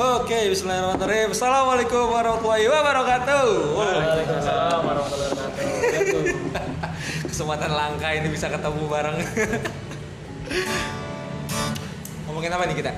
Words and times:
Oke, 0.00 0.48
bismillahirrahmanirrahim. 0.48 1.36
Assalamualaikum 1.36 2.08
warahmatullahi 2.08 2.64
wabarakatuh. 2.72 3.46
Waalaikumsalam 3.76 4.80
warahmatullahi 4.80 5.28
wabarakatuh. 5.36 6.22
Kesempatan 7.28 7.68
langka 7.68 8.08
ini 8.16 8.32
bisa 8.32 8.48
ketemu 8.48 8.80
bareng. 8.88 9.20
Ngomongin 12.24 12.48
apa 12.48 12.64
nih 12.64 12.76
kita? 12.80 12.96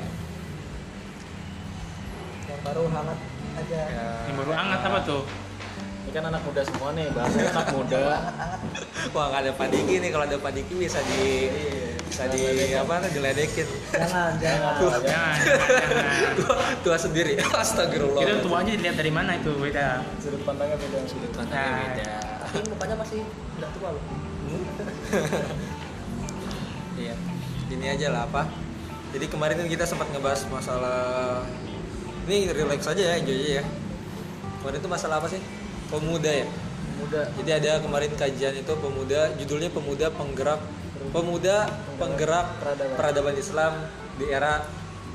Yang 2.47 2.61
baru 2.71 2.83
hangat 2.87 3.19
aja. 3.59 3.81
Yang 4.31 4.37
baru 4.39 4.53
hangat 4.55 4.81
apa 4.87 4.99
tuh? 5.03 5.23
Ini 6.07 6.11
kan 6.15 6.23
anak 6.31 6.43
muda 6.47 6.63
semua 6.63 6.95
nih, 6.95 7.11
bahasanya 7.11 7.51
anak 7.51 7.69
muda. 7.83 8.03
Wah, 9.11 9.27
nggak 9.27 9.43
ada 9.43 9.53
Padiki 9.59 9.99
nih. 9.99 10.11
Kalau 10.15 10.23
ada 10.31 10.39
Padiki 10.39 10.79
bisa 10.79 11.03
di 11.03 11.51
bisa 12.13 12.29
di 12.29 12.45
apa? 12.77 13.09
Diledekin. 13.09 13.65
Jangan, 13.89 14.37
jangan. 14.45 14.73
Jangan, 14.77 15.01
jangan, 15.01 15.37
jangan. 15.41 16.33
Tua, 16.37 16.57
tua 16.85 16.97
sendiri. 17.01 17.41
Astagfirullah. 17.65 18.21
Itu 18.21 18.35
tuanya 18.45 18.73
dilihat 18.77 18.97
dari 19.01 19.09
mana 19.09 19.41
itu 19.41 19.49
beda. 19.57 20.05
Sudut 20.21 20.45
pandangnya 20.45 20.77
beda. 20.77 20.99
Sudut 21.09 21.33
pandangnya 21.33 21.73
Nah. 21.73 21.81
beda. 21.97 22.13
Tapi 22.53 22.69
mukanya 22.69 22.97
masih 23.01 23.21
udah 23.57 23.71
tua 23.73 23.89
loh. 23.97 24.05
Iya. 26.93 27.17
Ini 27.73 27.87
aja 27.97 28.13
lah 28.13 28.29
apa? 28.29 28.45
Jadi 29.17 29.25
kemarin 29.33 29.57
kan 29.65 29.65
kita 29.65 29.89
sempat 29.89 30.13
ngebahas 30.13 30.45
masalah 30.53 31.41
ini 32.29 32.53
relax 32.53 32.85
aja 32.85 33.01
ya, 33.01 33.15
enjoy 33.17 33.33
aja 33.33 33.53
ya. 33.59 33.65
Kemarin 34.61 34.77
itu 34.77 34.91
masalah 34.93 35.17
apa 35.17 35.33
sih? 35.33 35.41
Pemuda 35.89 36.29
ya. 36.29 36.45
Muda. 37.01 37.33
Jadi 37.41 37.51
ada 37.65 37.81
kemarin 37.81 38.13
kajian 38.13 38.61
itu 38.61 38.73
pemuda, 38.77 39.33
judulnya 39.41 39.73
pemuda 39.73 40.13
penggerak 40.13 40.61
pemuda 41.11 41.67
penggerak 41.99 42.47
Peradaban. 42.95 43.35
Islam 43.35 43.73
di 44.21 44.31
era 44.31 44.63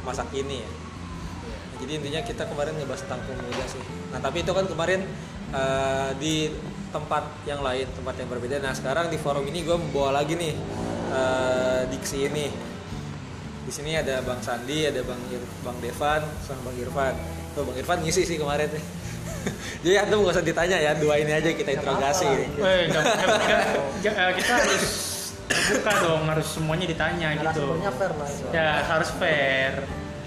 masa 0.04 0.28
kini 0.28 0.60
ya. 0.60 0.68
Nah, 0.68 1.78
jadi 1.80 1.92
intinya 2.02 2.22
kita 2.26 2.44
kemarin 2.50 2.76
ngebahas 2.76 3.08
tentang 3.08 3.22
pemuda 3.24 3.64
sih. 3.70 3.84
Nah 4.12 4.20
tapi 4.20 4.44
itu 4.44 4.52
kan 4.52 4.66
kemarin 4.68 5.06
eh, 5.54 6.10
di 6.20 6.52
tempat 6.92 7.24
yang 7.46 7.62
lain, 7.62 7.86
tempat 7.94 8.16
yang 8.20 8.30
berbeda. 8.32 8.58
Nah 8.60 8.74
sekarang 8.74 9.12
di 9.12 9.20
forum 9.20 9.46
ini 9.48 9.64
gue 9.64 9.78
membawa 9.78 10.24
lagi 10.24 10.36
nih 10.36 10.54
eh, 11.14 11.82
diksi 11.92 12.28
ini. 12.28 12.48
Di 13.68 13.72
sini 13.76 14.00
ada 14.00 14.24
Bang 14.24 14.40
Sandi, 14.40 14.88
ada 14.88 15.04
Bang 15.04 15.20
Ir- 15.28 15.52
Bang 15.60 15.76
Devan, 15.84 16.24
sama 16.40 16.72
Bang 16.72 16.78
Irfan. 16.80 17.16
Tuh 17.52 17.68
Bang 17.68 17.76
Irfan 17.76 18.00
ngisi 18.00 18.24
sih 18.24 18.40
kemarin. 18.40 18.72
Jadi 19.84 19.96
antum 20.00 20.24
gak 20.24 20.40
usah 20.40 20.44
ditanya 20.44 20.76
ya, 20.80 20.92
dua 20.96 21.20
ini 21.20 21.32
aja 21.32 21.52
kita 21.52 21.72
interogasi 21.76 22.28
kita 24.36 24.52
harus 24.60 24.84
terbuka 25.58 25.92
dong, 26.06 26.24
harus 26.30 26.48
semuanya 26.48 26.86
ditanya 26.86 27.28
gitu. 27.34 27.44
Narasumbernya 27.66 27.92
fair 27.98 28.14
lah. 28.14 28.30
Ya 28.54 28.70
harus 28.86 29.10
fair. 29.18 29.74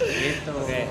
Gitu. 0.00 0.50
Oke. 0.50 0.82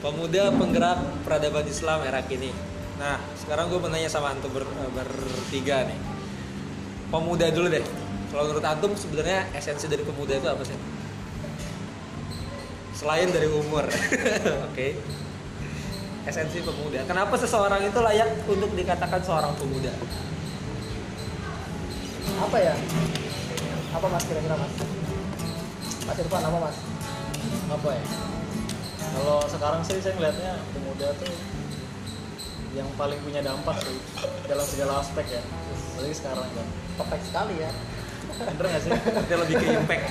Pemuda 0.00 0.42
penggerak 0.56 0.98
peradaban 1.22 1.66
Islam 1.68 2.00
era 2.08 2.24
kini. 2.24 2.48
Nah, 2.96 3.20
sekarang 3.36 3.68
gue 3.68 3.80
menanya 3.80 4.08
sama 4.08 4.32
antum 4.32 4.48
ber- 4.48 4.64
eh, 4.64 4.90
bertiga 4.96 5.84
nih. 5.84 5.98
Pemuda 7.12 7.52
dulu 7.52 7.68
deh. 7.68 7.84
Kalau 8.30 8.42
menurut 8.46 8.64
antum 8.64 8.92
sebenarnya 8.94 9.50
esensi 9.52 9.90
dari 9.90 10.06
pemuda 10.06 10.38
itu 10.38 10.48
apa 10.48 10.62
sih? 10.64 10.78
Selain 12.94 13.28
dari 13.28 13.48
umur. 13.48 13.84
Oke. 14.70 14.96
Esensi 16.24 16.60
pemuda. 16.60 17.02
Kenapa 17.08 17.34
seseorang 17.34 17.80
itu 17.82 17.98
layak 17.98 18.28
untuk 18.46 18.70
dikatakan 18.76 19.20
seorang 19.24 19.52
pemuda? 19.56 19.90
Apa 22.38 22.56
ya? 22.62 22.74
Apa 23.90 24.06
mas 24.06 24.24
kira-kira 24.28 24.54
mas? 24.54 24.72
Mas 26.06 26.16
Irfan 26.22 26.44
apa 26.46 26.58
mas? 26.62 26.76
Apa 27.70 27.88
ya? 27.90 28.04
Kalau 29.10 29.38
sekarang 29.50 29.80
sih 29.82 29.98
saya 29.98 30.14
ngelihatnya 30.14 30.52
pemuda 30.70 31.08
tuh 31.18 31.32
yang 32.78 32.86
paling 32.94 33.18
punya 33.26 33.42
dampak 33.42 33.82
sih 33.82 33.98
dalam 34.46 34.66
segala 34.68 35.02
aspek 35.02 35.26
ya. 35.26 35.42
Apalagi 35.98 36.14
sekarang 36.14 36.46
kan. 36.46 36.66
Perfect 37.02 37.24
sekali 37.26 37.54
ya. 37.58 37.70
Bener 38.38 38.66
nggak 38.70 38.82
sih? 38.86 38.92
Dia 39.26 39.36
lebih 39.42 39.54
ke 39.58 39.66
impact. 39.74 40.04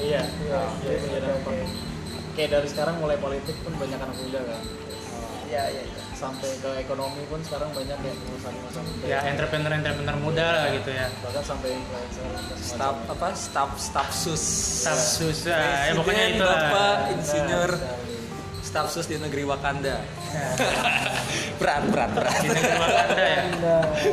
iya, 0.00 0.22
jadi 0.80 0.96
punya 1.04 1.20
dampak. 1.28 1.52
Kayak 2.32 2.50
dari 2.56 2.68
sekarang 2.72 2.96
mulai 3.00 3.20
politik 3.20 3.56
pun 3.60 3.76
banyak 3.76 4.00
anak 4.00 4.16
muda 4.16 4.40
kan. 4.40 4.62
Iya, 4.64 4.64
iya, 4.64 5.05
Sampai 6.16 6.48
ke 6.64 6.70
ekonomi 6.80 7.22
pun 7.28 7.40
sekarang 7.44 7.68
banyak 7.76 7.98
yang 8.00 8.16
pengusaha-pengusaha 8.24 8.82
muda. 8.88 9.04
Ya 9.04 9.18
entrepreneur-entrepreneur 9.28 10.16
muda 10.16 10.46
lah 10.48 10.64
gitu 10.72 10.90
ya. 10.96 11.06
Bahkan 11.20 11.44
sampai 11.44 11.68
influencer. 11.76 12.24
dan 12.24 12.56
Staf 12.56 12.96
semacamnya. 12.96 13.12
apa? 13.12 13.28
Staf 13.36 13.70
staf 13.76 14.08
sus. 14.16 14.42
Staf 14.80 14.96
sus, 14.96 15.38
ya, 15.44 15.60
ya 15.60 15.92
pokoknya 15.92 16.24
itu 16.32 16.44
lah. 16.44 16.56
Bapak 16.72 16.96
insinyur 17.20 17.70
Benar 17.76 18.00
sekali. 18.00 18.64
staf 18.64 18.86
sus 18.88 19.06
di 19.06 19.16
negeri 19.20 19.44
Wakanda. 19.44 19.96
berat, 21.60 21.82
berat, 21.92 22.10
berat. 22.16 22.34
Di 22.40 22.48
negeri 22.48 22.76
Wakanda 22.80 23.24
ya. 23.28 23.42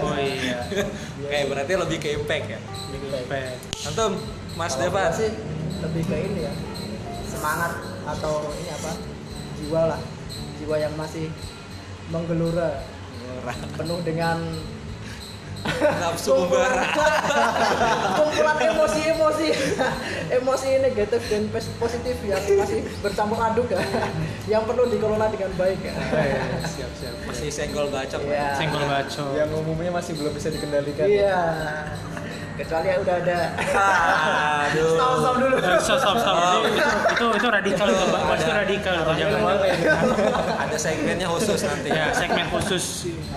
Oh 0.04 0.18
iya. 0.20 0.60
Oke, 1.24 1.40
berarti 1.48 1.72
lebih 1.80 1.98
ke 2.04 2.10
impact 2.20 2.46
ya. 2.52 2.60
Impact. 3.00 3.58
Antum, 3.88 4.12
Mas 4.60 4.76
gua 4.76 5.08
sih 5.16 5.32
lebih 5.84 6.04
ke 6.08 6.16
ini 6.16 6.48
ya 6.48 6.54
semangat 7.28 7.76
atau 8.08 8.48
ini 8.56 8.72
apa 8.72 8.92
jiwa 9.60 9.82
lah 9.96 10.02
jiwa 10.64 10.80
yang 10.80 10.96
masih 10.96 11.28
menggelora 12.08 12.80
penuh 13.76 14.00
dengan 14.00 14.40
Nafsu 15.64 16.44
membara. 16.44 16.84
kumpulan 18.20 18.60
emosi-emosi 18.60 19.48
emosi 20.28 20.70
negatif 20.84 21.24
dan 21.32 21.48
pos- 21.48 21.72
positif 21.80 22.20
yang 22.20 22.44
masih 22.60 22.84
bercampur 23.00 23.40
aduk 23.40 23.72
ya 23.72 23.80
yang 24.52 24.68
perlu 24.68 24.92
dikelola 24.92 25.32
dengan 25.32 25.56
baik 25.56 25.80
ya 25.80 25.96
siap, 26.68 26.92
siap. 27.00 27.16
Masih 27.24 27.48
senggol 27.48 27.88
bacok. 27.88 28.28
Iya. 28.28 28.60
Senggol 28.60 28.84
baco. 28.84 29.26
yang 29.40 29.48
umumnya 29.56 29.92
masih 29.96 30.20
belum 30.20 30.36
bisa 30.36 30.52
dikendalikan 30.52 31.08
iya 31.08 31.40
kecuali 32.54 32.88
yang 32.88 33.02
udah 33.02 33.16
ada 33.18 33.38
Aduh. 34.70 34.94
stop 34.94 35.14
stop 35.20 35.36
dulu 35.38 35.56
Stop, 35.84 36.00
stop, 36.00 36.18
stop. 36.18 36.36
Oh. 36.36 36.64
Itu, 36.64 36.70
itu, 36.70 36.86
itu, 37.12 37.26
itu 37.36 37.48
radikal 37.50 37.88
itu, 37.88 38.06
Pak. 38.06 38.22
Mas, 38.24 38.40
itu 38.40 38.54
radikal 38.54 38.94
itu. 38.96 39.12
Jangan. 39.18 39.42
Ada 40.60 40.78
segmennya 40.78 41.28
khusus 41.28 41.60
nanti. 41.62 41.90
Ya, 41.90 42.06
segmen 42.14 42.46
khusus. 42.48 42.84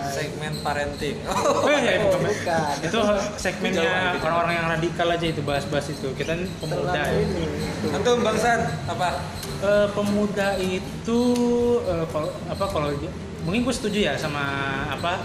Segmen 0.06 0.52
parenting. 0.60 1.16
Ya, 1.16 1.32
Oh, 1.34 1.66
bukan. 1.66 2.22
bukan 2.22 2.74
itu 2.82 2.98
segmennya 3.36 4.14
orang-orang 4.18 4.52
yang 4.54 4.66
radikal 4.70 5.08
aja 5.08 5.26
itu 5.26 5.40
bahas-bahas 5.40 5.86
itu 5.88 6.08
kita 6.12 6.32
kan 6.32 6.40
pemuda 6.58 7.00
ya. 7.00 7.16
ini 7.16 7.44
Antum 7.90 8.20
Bang 8.20 8.36
San, 8.36 8.60
apa? 8.84 9.08
Eh, 9.58 9.86
pemuda 9.90 10.48
itu 10.56 11.20
eh, 11.82 12.06
kalau 12.06 12.30
apa 12.46 12.64
kalau 12.66 12.88
dia- 12.92 13.14
mungkin 13.42 13.62
gue 13.62 13.74
setuju 13.74 13.98
ya 14.02 14.14
sama 14.14 14.42
apa 14.88 15.22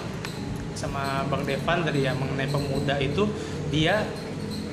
sama 0.74 1.26
Bang 1.28 1.44
Devan 1.44 1.84
tadi 1.84 2.02
ya 2.02 2.14
mengenai 2.14 2.48
pemuda 2.48 2.96
itu 2.98 3.28
dia 3.72 4.04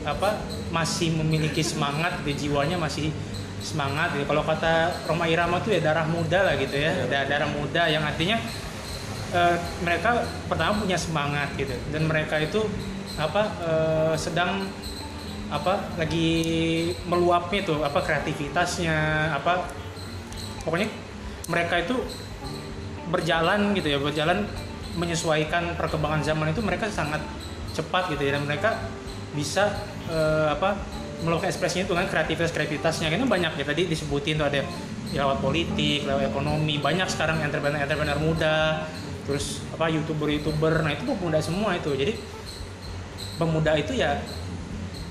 apa 0.03 0.43
masih 0.69 1.15
memiliki 1.17 1.65
semangat 1.65 2.21
di 2.27 2.35
jiwanya 2.37 2.77
masih 2.77 3.15
semangat. 3.63 4.15
Gitu. 4.15 4.27
Kalau 4.29 4.43
kata 4.45 4.93
Roma 5.09 5.27
Irama 5.31 5.63
tuh 5.63 5.75
ya 5.75 5.81
darah 5.81 6.07
muda 6.07 6.45
lah 6.45 6.55
gitu 6.59 6.77
ya, 6.77 7.07
Da- 7.07 7.27
darah 7.27 7.49
muda 7.49 7.89
yang 7.89 8.05
artinya 8.05 8.37
eh, 9.33 9.57
mereka 9.87 10.27
pertama 10.51 10.85
punya 10.85 10.99
semangat 10.99 11.49
gitu. 11.57 11.75
Dan 11.95 12.11
mereka 12.11 12.39
itu 12.43 12.67
apa 13.19 13.43
eh, 13.63 14.15
sedang 14.15 14.67
apa 15.49 15.97
lagi 15.97 16.29
meluapnya 17.09 17.65
tuh 17.65 17.81
apa 17.81 18.05
kreativitasnya 18.05 19.33
apa 19.33 19.65
pokoknya 20.61 20.93
mereka 21.49 21.81
itu 21.81 21.97
berjalan 23.09 23.73
gitu 23.73 23.97
ya 23.97 23.99
berjalan 23.99 24.45
menyesuaikan 25.01 25.73
perkembangan 25.81 26.21
zaman 26.21 26.53
itu 26.53 26.61
mereka 26.61 26.93
sangat 26.93 27.25
cepat 27.79 28.11
gitu 28.11 28.23
ya 28.27 28.37
dan 28.37 28.45
mereka 28.45 28.91
bisa 29.33 29.71
eh, 30.11 30.49
apa 30.51 30.79
melakukan 31.23 31.51
ekspresinya 31.51 31.85
itu 31.87 31.95
kan 31.95 32.07
kreativitas 32.07 32.51
kreativitasnya. 32.55 33.11
Karena 33.11 33.27
banyak 33.27 33.53
ya 33.59 33.65
tadi 33.67 33.91
disebutin 33.91 34.39
tuh 34.39 34.47
ada 34.47 34.63
ya 35.09 35.25
lewat 35.25 35.41
politik 35.41 36.05
lewat 36.05 36.29
ekonomi 36.29 36.77
banyak 36.77 37.09
sekarang 37.09 37.41
entrepreneur 37.41 37.81
entrepreneur 37.81 38.21
muda 38.21 38.85
terus 39.27 39.61
apa 39.75 39.91
youtuber 39.91 40.31
youtuber. 40.31 40.85
Nah 40.85 40.95
itu 40.95 41.05
pemuda 41.05 41.39
semua 41.43 41.75
itu. 41.75 41.91
Jadi 41.95 42.15
pemuda 43.39 43.75
itu 43.79 43.95
ya 43.95 44.19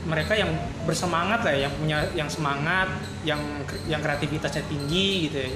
mereka 0.07 0.39
yang 0.39 0.47
bersemangat 0.87 1.43
lah 1.43 1.51
ya, 1.51 1.67
yang 1.67 1.73
punya 1.75 1.97
yang 2.15 2.29
semangat 2.31 2.87
yang 3.27 3.41
yang 3.91 3.99
kreativitasnya 3.99 4.63
tinggi 4.71 5.27
gitu 5.27 5.37
ya. 5.43 5.51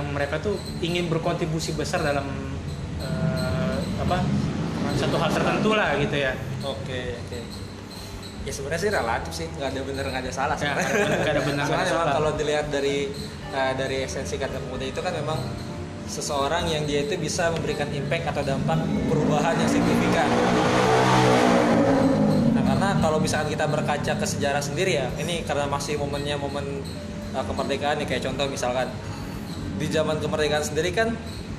Yang 0.00 0.06
mereka 0.12 0.36
tuh 0.40 0.56
ingin 0.84 1.08
berkontribusi 1.08 1.72
besar 1.72 2.04
dalam 2.04 2.28
eh, 3.00 3.76
apa 4.04 4.20
satu 4.94 5.16
hal 5.16 5.30
tertentu 5.30 5.70
lah 5.72 5.94
gitu 5.96 6.16
ya 6.16 6.32
Oke, 6.62 7.00
oke. 7.18 7.38
Ya 8.42 8.50
sebenarnya 8.50 8.80
sih 8.80 8.90
relatif 8.90 9.32
sih, 9.32 9.46
nggak 9.48 9.68
ada 9.68 9.80
bener 9.82 10.04
nggak 10.04 10.22
ada 10.22 10.32
salah 10.32 10.56
Ya, 10.56 10.74
sebenarnya. 10.74 10.90
nggak 11.16 11.32
ada- 11.32 11.44
benar, 11.44 11.62
nggak 11.62 11.66
Soalnya 11.68 11.78
ada 11.80 11.92
memang 11.92 12.02
salah. 12.02 12.14
kalau 12.16 12.30
dilihat 12.34 12.66
dari 12.68 12.96
eh, 13.52 13.72
dari 13.72 13.96
esensi 14.00 14.34
kata 14.34 14.58
pemuda 14.58 14.84
itu 14.84 14.98
kan 14.98 15.12
memang 15.12 15.38
seseorang 16.04 16.64
yang 16.66 16.82
dia 16.82 17.02
itu 17.02 17.14
bisa 17.16 17.48
memberikan 17.48 17.86
impact 17.88 18.24
atau 18.28 18.42
dampak 18.44 18.78
perubahan 19.06 19.54
yang 19.54 19.70
signifikan. 19.70 20.26
Nah 22.52 22.62
karena 22.64 22.88
kalau 22.98 23.18
misalkan 23.18 23.48
kita 23.48 23.64
berkaca 23.66 24.12
ke 24.12 24.26
sejarah 24.28 24.60
sendiri 24.60 24.92
ya, 24.96 25.06
ini 25.16 25.42
karena 25.42 25.66
masih 25.66 25.96
momennya 25.96 26.36
momen 26.36 26.82
uh, 27.32 27.44
kemerdekaan 27.44 27.98
nih 27.98 28.08
kayak 28.08 28.22
contoh 28.24 28.46
misalkan 28.46 28.90
di 29.76 29.86
zaman 29.86 30.18
kemerdekaan 30.18 30.62
sendiri 30.62 30.90
kan 30.90 31.14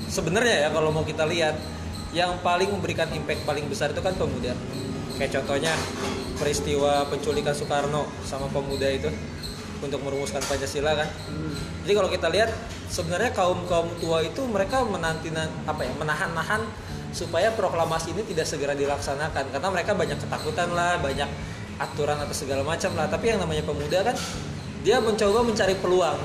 sebenarnya 0.05 0.55
ya 0.61 0.69
kalau 0.69 0.91
mau 0.91 1.03
kita 1.03 1.25
lihat 1.25 1.55
yang 2.13 2.37
paling 2.45 2.69
memberikan 2.69 3.09
impact 3.11 3.43
paling 3.43 3.65
besar 3.65 3.89
itu 3.89 3.99
kan 3.99 4.13
pemuda. 4.13 4.53
Kayak 5.17 5.41
contohnya 5.41 5.73
peristiwa 6.37 7.05
penculikan 7.09 7.53
Soekarno 7.53 8.05
sama 8.25 8.49
pemuda 8.53 8.85
itu 8.89 9.09
untuk 9.81 9.99
merumuskan 10.05 10.41
Pancasila 10.45 10.93
kan. 10.93 11.09
Jadi 11.83 11.93
kalau 11.93 12.09
kita 12.09 12.31
lihat 12.31 12.49
sebenarnya 12.87 13.35
kaum 13.35 13.65
kaum 13.67 13.89
tua 13.99 14.23
itu 14.23 14.45
mereka 14.47 14.85
menanti 14.85 15.33
apa 15.67 15.81
ya 15.83 15.91
menahan-nahan 15.97 16.61
supaya 17.13 17.51
proklamasi 17.53 18.15
ini 18.15 18.23
tidak 18.29 18.45
segera 18.47 18.73
dilaksanakan. 18.77 19.51
Karena 19.51 19.69
mereka 19.73 19.91
banyak 19.97 20.17
ketakutan 20.21 20.71
lah 20.71 21.01
banyak 21.01 21.27
aturan 21.81 22.17
atau 22.21 22.35
segala 22.37 22.61
macam 22.63 22.93
lah. 22.95 23.09
Tapi 23.09 23.35
yang 23.35 23.43
namanya 23.43 23.65
pemuda 23.65 24.05
kan 24.05 24.15
dia 24.85 25.01
mencoba 25.01 25.43
mencari 25.43 25.75
peluang 25.81 26.19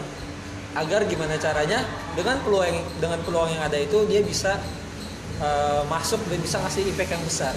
agar 0.77 1.01
gimana 1.09 1.35
caranya 1.41 1.83
dengan 2.13 2.39
peluang 2.45 2.77
dengan 3.01 3.19
peluang 3.25 3.51
yang 3.51 3.63
ada 3.67 3.79
itu 3.81 4.05
dia 4.07 4.21
bisa 4.23 4.61
uh, 5.43 5.83
masuk 5.87 6.21
dan 6.29 6.39
bisa 6.43 6.57
ngasih 6.63 6.83
impact 6.91 7.11
yang 7.15 7.25
besar. 7.25 7.55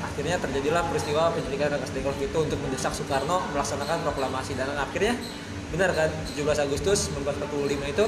Akhirnya 0.00 0.36
terjadilah 0.40 0.84
peristiwa 0.88 1.32
penculikan 1.32 1.72
Rasdekov 1.76 2.16
itu 2.18 2.38
untuk 2.40 2.58
mendesak 2.60 2.92
Soekarno 2.92 3.44
melaksanakan 3.52 4.04
proklamasi. 4.04 4.56
Dan 4.56 4.72
akhirnya 4.76 5.16
benar 5.70 5.94
kan 5.94 6.10
17 6.34 6.66
Agustus 6.66 7.12
1945 7.14 7.94
itu 7.94 8.04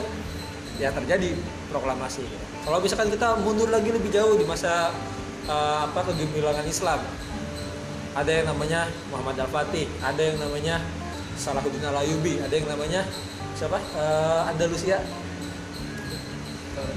ya 0.81 0.91
terjadi 0.91 1.31
proklamasi. 1.71 2.25
Kalau 2.65 2.79
misalkan 2.83 3.09
kita 3.13 3.39
mundur 3.41 3.71
lagi 3.71 3.93
lebih 3.93 4.11
jauh 4.11 4.35
di 4.35 4.45
masa 4.49 4.91
uh, 5.47 5.87
apa 5.87 6.01
kegemilangan 6.11 6.67
Islam 6.67 7.01
ada 8.13 8.29
yang 8.29 8.45
namanya 8.45 8.93
Muhammad 9.09 9.41
Al-Fatih 9.41 9.89
ada 10.05 10.21
yang 10.21 10.37
namanya 10.37 10.85
Salahuddin 11.39 11.81
Al-Ayyubi 11.81 12.45
ada 12.45 12.53
yang 12.53 12.69
namanya 12.69 13.09
siapa? 13.57 13.79
Uh, 13.95 14.51
Andalusia. 14.51 15.01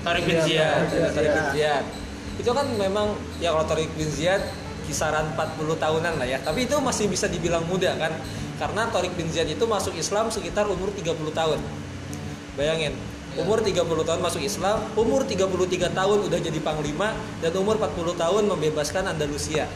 Bin 0.06 0.38
Ziyad. 0.44 0.88
Tariq 1.14 1.32
bin 1.34 1.46
Ziyad 1.54 1.86
itu 2.36 2.52
kan 2.52 2.68
memang 2.76 3.16
ya 3.40 3.56
kalau 3.56 3.66
Tariq 3.68 3.92
bin 3.96 4.08
Ziyad 4.08 4.44
kisaran 4.86 5.34
40 5.34 5.76
tahunan 5.80 6.14
lah 6.22 6.28
ya. 6.28 6.38
Tapi 6.44 6.70
itu 6.70 6.78
masih 6.78 7.10
bisa 7.10 7.26
dibilang 7.26 7.66
muda 7.66 7.96
kan. 7.98 8.14
Karena 8.56 8.88
Tariq 8.88 9.14
bin 9.18 9.28
Ziyad 9.32 9.50
itu 9.52 9.66
masuk 9.68 9.96
Islam 9.98 10.30
sekitar 10.32 10.68
umur 10.68 10.94
30 10.94 11.16
tahun. 11.32 11.60
Bayangin 12.56 12.96
umur 13.36 13.60
30 13.60 13.84
tahun 13.84 14.22
masuk 14.24 14.40
Islam 14.40 14.80
umur 14.96 15.28
33 15.28 15.92
tahun 15.92 16.18
udah 16.24 16.40
jadi 16.40 16.60
panglima 16.64 17.12
dan 17.44 17.52
umur 17.60 17.76
40 17.76 18.16
tahun 18.16 18.44
membebaskan 18.48 19.12
Andalusia. 19.12 19.68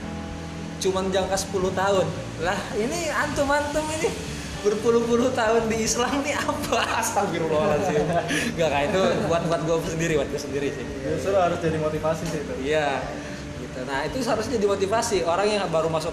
Cuman 0.80 1.12
jangka 1.12 1.36
10 1.36 1.76
tahun. 1.76 2.08
Lah 2.40 2.60
ini 2.80 3.12
antum-antum 3.12 3.84
ini 4.00 4.39
berpuluh-puluh 4.60 5.32
tahun 5.32 5.72
di 5.72 5.88
Islam 5.88 6.20
nih 6.24 6.36
apa? 6.36 6.84
Astagfirullahaladzim. 7.02 8.04
Gak 8.60 8.70
kayak 8.70 8.88
itu 8.92 9.02
buat 9.32 9.44
buat 9.48 9.62
gue 9.64 9.78
sendiri 9.88 10.14
buat 10.20 10.30
gue 10.30 10.42
sendiri 10.42 10.68
sih. 10.76 10.86
Justru 10.86 11.36
harus 11.36 11.60
jadi 11.64 11.78
motivasi 11.80 12.24
sih 12.28 12.40
itu. 12.44 12.54
Iya 12.64 13.00
gitu. 13.64 13.80
Nah 13.88 14.04
itu 14.04 14.18
seharusnya 14.20 14.60
jadi 14.60 14.68
motivasi. 14.68 15.18
Orang 15.24 15.48
yang 15.48 15.64
baru 15.72 15.88
masuk 15.88 16.12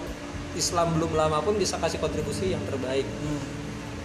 Islam 0.55 0.97
belum 0.97 1.13
lama 1.19 1.43
pun 1.43 1.59
bisa 1.59 1.77
kasih 1.77 1.99
kontribusi 1.99 2.55
yang 2.55 2.63
terbaik. 2.67 3.05
Hmm. 3.05 3.43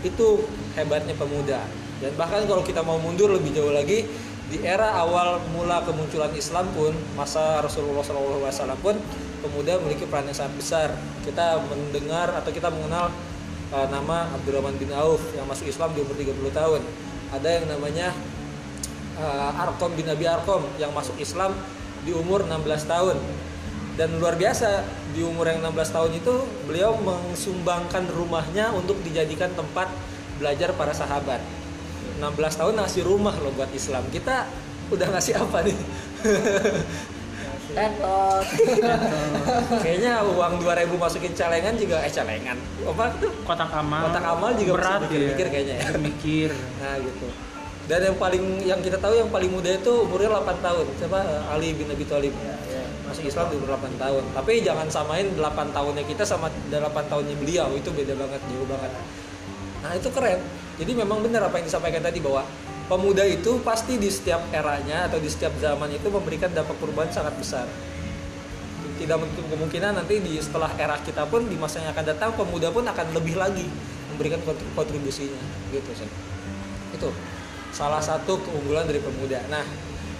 itu 0.01 0.49
hebatnya 0.73 1.13
pemuda. 1.13 1.61
Dan 2.01 2.17
bahkan 2.17 2.41
kalau 2.49 2.65
kita 2.65 2.81
mau 2.81 2.97
mundur 2.97 3.29
lebih 3.29 3.53
jauh 3.53 3.69
lagi 3.69 4.09
di 4.49 4.57
era 4.65 4.97
awal 4.97 5.37
mula 5.53 5.85
kemunculan 5.85 6.33
Islam 6.33 6.65
pun 6.73 6.89
masa 7.13 7.61
Rasulullah 7.61 8.01
SAW 8.01 8.81
pun 8.81 8.97
pemuda 9.45 9.77
memiliki 9.77 10.09
peran 10.09 10.25
yang 10.25 10.33
sangat 10.33 10.57
besar. 10.57 10.89
Kita 11.21 11.61
mendengar 11.69 12.33
atau 12.33 12.49
kita 12.49 12.73
mengenal 12.73 13.13
uh, 13.71 13.87
nama 13.87 14.27
Abdurrahman 14.35 14.75
bin 14.75 14.91
Auf 14.91 15.23
yang 15.33 15.47
masuk 15.47 15.67
Islam 15.71 15.95
di 15.95 16.03
umur 16.03 16.15
30 16.19 16.51
tahun. 16.51 16.81
Ada 17.31 17.49
yang 17.59 17.65
namanya 17.71 18.11
uh, 19.17 19.63
Arkom 19.63 19.95
bin 19.95 20.07
Abi 20.11 20.27
Arkom 20.27 20.67
yang 20.75 20.91
masuk 20.91 21.15
Islam 21.17 21.55
di 22.03 22.11
umur 22.11 22.43
16 22.45 22.85
tahun. 22.85 23.17
Dan 23.95 24.19
luar 24.23 24.39
biasa 24.39 24.87
di 25.11 25.21
umur 25.23 25.51
yang 25.51 25.59
16 25.63 25.95
tahun 25.95 26.11
itu 26.15 26.35
beliau 26.63 26.95
mensumbangkan 26.99 28.07
rumahnya 28.07 28.71
untuk 28.71 28.99
dijadikan 29.03 29.51
tempat 29.51 29.91
belajar 30.39 30.71
para 30.75 30.95
sahabat. 30.95 31.43
16 32.19 32.59
tahun 32.59 32.73
ngasih 32.79 33.03
rumah 33.03 33.35
loh 33.39 33.51
buat 33.55 33.71
Islam. 33.75 34.03
Kita 34.11 34.47
udah 34.91 35.07
ngasih 35.07 35.39
apa 35.39 35.63
nih 35.63 35.77
Etot. 37.71 38.45
Kayaknya 39.83 40.13
uang 40.27 40.53
2000 40.59 40.91
masukin 40.99 41.31
celengan 41.31 41.73
juga 41.79 42.03
eh 42.03 42.11
celengan. 42.11 42.57
Apa 42.83 43.15
tuh? 43.17 43.31
kotak 43.47 43.71
amal 43.71 44.11
Kotak 44.11 44.25
amal 44.25 44.51
juga 44.59 44.71
berat 44.77 44.99
mesti 45.07 45.15
mikir-mikir 45.15 45.45
ya. 45.47 45.51
kayaknya 45.51 45.75
ya. 45.79 45.87
mikir 45.97 46.49
Nah, 46.81 46.95
gitu. 46.99 47.27
Dan 47.89 47.99
yang 48.07 48.17
paling 48.21 48.43
yang 48.63 48.79
kita 48.79 48.97
tahu 49.01 49.13
yang 49.19 49.27
paling 49.33 49.51
muda 49.51 49.71
itu 49.75 49.91
umurnya 50.05 50.29
8 50.39 50.63
tahun. 50.63 50.85
Siapa? 50.95 51.19
Ali 51.51 51.75
bin 51.75 51.91
Abi 51.91 52.05
Thalib. 52.07 52.31
Masuk 53.07 53.27
Islam 53.27 53.51
di 53.51 53.55
umur 53.59 53.75
8 53.75 53.99
tahun. 53.99 54.23
Tapi 54.31 54.63
jangan 54.63 54.87
samain 54.87 55.27
8 55.35 55.75
tahunnya 55.75 56.03
kita 56.07 56.23
sama 56.23 56.47
8 56.71 56.79
tahunnya 57.11 57.35
beliau. 57.35 57.67
Itu 57.75 57.91
beda 57.91 58.15
banget, 58.15 58.39
jauh 58.47 58.67
banget. 58.69 58.91
Nah, 59.81 59.91
itu 59.97 60.07
keren. 60.13 60.39
Jadi 60.79 60.91
memang 60.95 61.19
benar 61.19 61.45
apa 61.51 61.59
yang 61.59 61.67
disampaikan 61.67 61.99
tadi 61.99 62.23
bahwa 62.23 62.45
pemuda 62.87 63.27
itu 63.27 63.61
pasti 63.61 63.97
di 63.99 64.09
setiap 64.09 64.41
eranya 64.53 65.09
atau 65.09 65.19
di 65.21 65.29
setiap 65.29 65.53
zaman 65.59 65.91
itu 65.91 66.07
memberikan 66.07 66.49
dampak 66.53 66.77
perubahan 66.79 67.11
sangat 67.11 67.33
besar. 67.37 67.67
Tidak 69.01 69.17
menutup 69.17 69.45
kemungkinan 69.49 69.97
nanti 69.97 70.21
di 70.21 70.37
setelah 70.37 70.69
era 70.77 70.97
kita 71.01 71.25
pun 71.25 71.49
di 71.49 71.57
masa 71.57 71.81
yang 71.81 71.89
akan 71.93 72.05
datang 72.05 72.29
pemuda 72.37 72.69
pun 72.69 72.85
akan 72.85 73.07
lebih 73.17 73.33
lagi 73.33 73.65
memberikan 74.13 74.41
kontri- 74.45 74.71
kontribusinya 74.77 75.41
gitu 75.73 75.91
sih. 75.97 76.09
Itu 76.93 77.09
salah 77.73 78.03
satu 78.03 78.37
keunggulan 78.45 78.85
dari 78.85 79.01
pemuda. 79.01 79.41
Nah, 79.49 79.65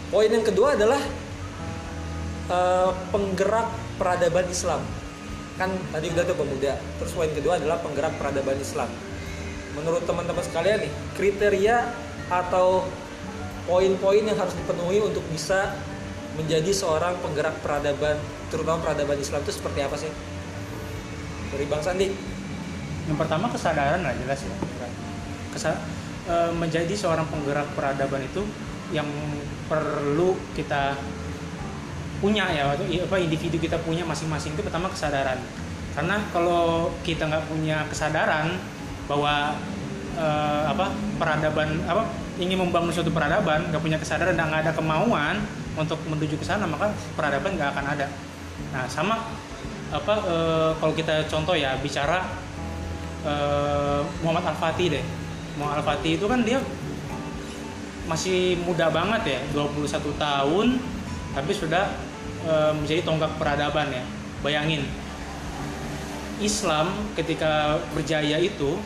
poin 0.10 0.32
yang 0.34 0.42
kedua 0.42 0.74
adalah 0.74 1.02
eh, 2.50 2.92
penggerak 3.14 3.70
peradaban 4.02 4.50
Islam. 4.50 4.82
Kan 5.62 5.78
tadi 5.94 6.10
udah 6.10 6.24
tuh 6.26 6.38
pemuda. 6.42 6.74
Terus 6.98 7.12
poin 7.14 7.30
kedua 7.30 7.62
adalah 7.62 7.78
penggerak 7.86 8.18
peradaban 8.18 8.58
Islam. 8.58 8.90
Menurut 9.78 10.04
teman-teman 10.04 10.44
sekalian 10.44 10.84
nih, 10.84 10.92
kriteria 11.16 11.78
atau 12.32 12.88
poin-poin 13.68 14.24
yang 14.24 14.40
harus 14.40 14.56
dipenuhi 14.56 15.04
untuk 15.04 15.22
bisa 15.28 15.76
menjadi 16.40 16.72
seorang 16.72 17.20
penggerak 17.20 17.60
peradaban, 17.60 18.16
terutama 18.48 18.80
peradaban 18.80 19.20
Islam 19.20 19.44
itu 19.44 19.52
seperti 19.52 19.80
apa 19.84 19.96
sih? 20.00 20.12
Dari 21.52 21.66
Bang 21.68 21.84
Sandi. 21.84 22.08
yang 23.10 23.18
pertama 23.18 23.50
kesadaran 23.50 24.06
lah 24.06 24.14
jelas 24.14 24.46
ya 24.46 24.56
Kesa- 25.52 25.82
eh, 26.30 26.54
menjadi 26.54 26.94
seorang 26.94 27.26
penggerak 27.28 27.66
peradaban 27.74 28.22
itu 28.24 28.46
yang 28.94 29.10
perlu 29.66 30.38
kita 30.54 30.96
punya 32.22 32.46
ya 32.54 32.70
atau 32.72 32.86
apa 32.86 33.18
individu 33.18 33.58
kita 33.58 33.82
punya 33.82 34.06
masing-masing 34.06 34.54
itu 34.54 34.62
pertama 34.62 34.88
kesadaran 34.94 35.42
karena 35.98 36.22
kalau 36.30 36.94
kita 37.02 37.26
nggak 37.26 37.50
punya 37.50 37.84
kesadaran 37.90 38.54
bahwa 39.10 39.58
eh, 40.16 40.64
apa 40.70 40.94
peradaban 41.18 41.82
apa 41.90 42.06
ingin 42.42 42.58
membangun 42.58 42.90
suatu 42.90 43.14
peradaban 43.14 43.70
nggak 43.70 43.82
punya 43.82 44.02
kesadaran 44.02 44.34
dan 44.34 44.50
nggak 44.50 44.62
ada 44.66 44.74
kemauan 44.74 45.38
untuk 45.78 46.02
menuju 46.10 46.42
ke 46.42 46.46
sana 46.46 46.66
maka 46.66 46.90
peradaban 47.14 47.54
nggak 47.54 47.70
akan 47.78 47.86
ada. 47.94 48.08
Nah 48.74 48.90
sama 48.90 49.30
apa 49.94 50.14
eh, 50.26 50.72
kalau 50.82 50.94
kita 50.98 51.30
contoh 51.30 51.54
ya 51.54 51.78
bicara 51.78 52.26
eh, 53.22 54.02
Muhammad 54.26 54.52
Al 54.52 54.58
Fatih 54.58 54.98
deh. 54.98 55.06
Muhammad 55.62 55.84
Al 55.84 55.86
Fatih 55.86 56.18
itu 56.18 56.26
kan 56.26 56.42
dia 56.42 56.58
masih 58.10 58.58
muda 58.66 58.90
banget 58.90 59.38
ya 59.38 59.40
21 59.54 60.18
tahun 60.18 60.68
tapi 61.38 61.52
sudah 61.54 61.86
eh, 62.50 62.72
menjadi 62.74 63.06
tonggak 63.06 63.32
peradaban 63.38 63.94
ya. 63.94 64.04
Bayangin 64.42 64.82
Islam 66.42 66.90
ketika 67.14 67.78
berjaya 67.94 68.42
itu 68.42 68.82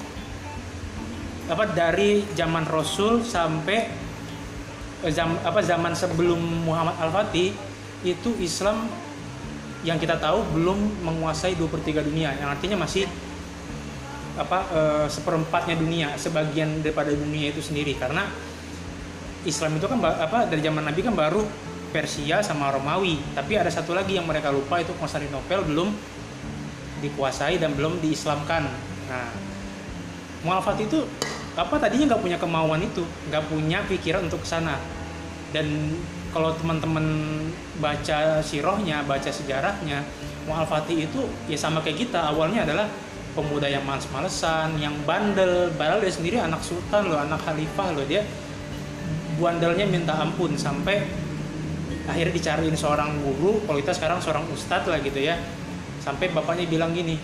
apa 1.45 1.69
dari 1.69 2.25
zaman 2.33 2.65
Rasul 2.65 3.21
sampai 3.21 3.85
eh, 5.05 5.11
zam, 5.13 5.37
apa 5.45 5.61
zaman 5.61 5.93
sebelum 5.93 6.41
Muhammad 6.65 6.97
Al 6.97 7.11
Fatih 7.13 7.53
itu 8.01 8.29
Islam 8.41 8.89
yang 9.85 10.01
kita 10.01 10.17
tahu 10.17 10.41
belum 10.57 11.05
menguasai 11.05 11.53
2 11.53 11.69
per 11.69 11.81
3 11.85 12.01
dunia. 12.01 12.33
Yang 12.33 12.49
artinya 12.49 12.77
masih 12.81 13.05
apa 14.35 14.59
eh, 14.73 15.07
seperempatnya 15.07 15.77
dunia 15.77 16.17
sebagian 16.17 16.81
daripada 16.81 17.13
dunia 17.13 17.53
itu 17.53 17.61
sendiri. 17.61 17.93
Karena 17.93 18.25
Islam 19.45 19.77
itu 19.77 19.85
kan 19.85 20.01
apa 20.01 20.49
dari 20.49 20.65
zaman 20.65 20.81
Nabi 20.81 21.05
kan 21.05 21.13
baru 21.13 21.45
Persia 21.93 22.41
sama 22.41 22.73
Romawi. 22.73 23.21
Tapi 23.37 23.53
ada 23.61 23.69
satu 23.69 23.93
lagi 23.93 24.17
yang 24.17 24.25
mereka 24.25 24.49
lupa 24.49 24.81
itu 24.81 24.97
Konstantinopel 24.97 25.61
belum 25.69 25.93
dikuasai 27.05 27.61
dan 27.61 27.77
belum 27.77 28.01
diislamkan. 28.01 28.65
Nah 29.05 29.29
Mu'alafat 30.45 30.77
itu 30.85 31.01
apa 31.55 31.79
tadinya 31.79 32.15
nggak 32.15 32.24
punya 32.24 32.38
kemauan 32.38 32.83
itu 32.83 33.03
nggak 33.31 33.43
punya 33.47 33.79
pikiran 33.88 34.27
untuk 34.27 34.43
sana. 34.43 34.75
Dan 35.55 35.95
kalau 36.35 36.51
teman-teman 36.59 37.07
baca 37.79 38.43
sirohnya 38.43 39.07
baca 39.07 39.31
sejarahnya 39.31 40.03
Mu'alfati 40.45 41.07
itu 41.07 41.25
ya 41.47 41.55
sama 41.55 41.79
kayak 41.79 42.05
kita. 42.05 42.19
Awalnya 42.35 42.67
adalah 42.67 42.91
pemuda 43.33 43.71
yang 43.71 43.88
males-malesan 43.88 44.75
yang 44.77 44.93
bandel. 45.07 45.71
Padahal 45.79 46.03
dia 46.03 46.12
sendiri 46.12 46.38
anak 46.43 46.59
sultan 46.59 47.07
loh 47.07 47.17
anak 47.17 47.39
khalifah 47.41 47.88
loh. 47.95 48.05
Dia 48.05 48.21
buandelnya 49.39 49.88
minta 49.88 50.15
ampun 50.19 50.59
sampai 50.59 51.07
akhirnya 52.05 52.35
dicariin 52.35 52.75
seorang 52.75 53.15
guru. 53.24 53.63
Kalau 53.63 53.79
kita 53.79 53.95
sekarang 53.95 54.19
seorang 54.19 54.45
ustadz 54.51 54.91
lah 54.91 55.00
gitu 55.01 55.24
ya. 55.24 55.39
Sampai 56.03 56.29
bapaknya 56.29 56.69
bilang 56.69 56.93
gini 56.93 57.17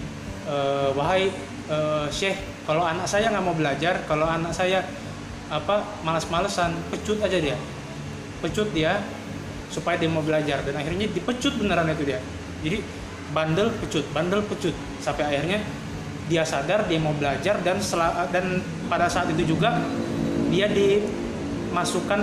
"E, 0.49 0.55
wahai 0.97 1.29
e, 1.69 1.77
syekh 2.09 2.50
kalau 2.65 2.85
anak 2.85 3.09
saya 3.09 3.33
nggak 3.33 3.45
mau 3.45 3.55
belajar 3.57 4.05
kalau 4.05 4.29
anak 4.29 4.53
saya 4.53 4.85
apa 5.51 5.83
malas-malesan 6.07 6.71
pecut 6.93 7.19
aja 7.19 7.37
dia. 7.37 7.57
Pecut 8.39 8.71
dia 8.71 9.03
supaya 9.67 9.99
dia 9.99 10.07
mau 10.07 10.23
belajar. 10.23 10.63
Dan 10.63 10.79
akhirnya 10.79 11.11
dipecut 11.11 11.59
beneran 11.59 11.91
itu 11.91 12.07
dia. 12.07 12.19
Jadi 12.63 12.79
bandel 13.35 13.73
pecut 13.83 14.05
bandel 14.15 14.41
pecut. 14.47 14.73
Sampai 15.03 15.27
akhirnya 15.27 15.59
dia 16.31 16.47
sadar 16.47 16.87
dia 16.87 17.01
mau 17.01 17.11
belajar 17.11 17.59
dan 17.59 17.83
dan 18.31 18.45
pada 18.87 19.11
saat 19.11 19.27
itu 19.35 19.51
juga 19.51 19.83
dia 20.47 20.71
dimasukkan 20.71 22.19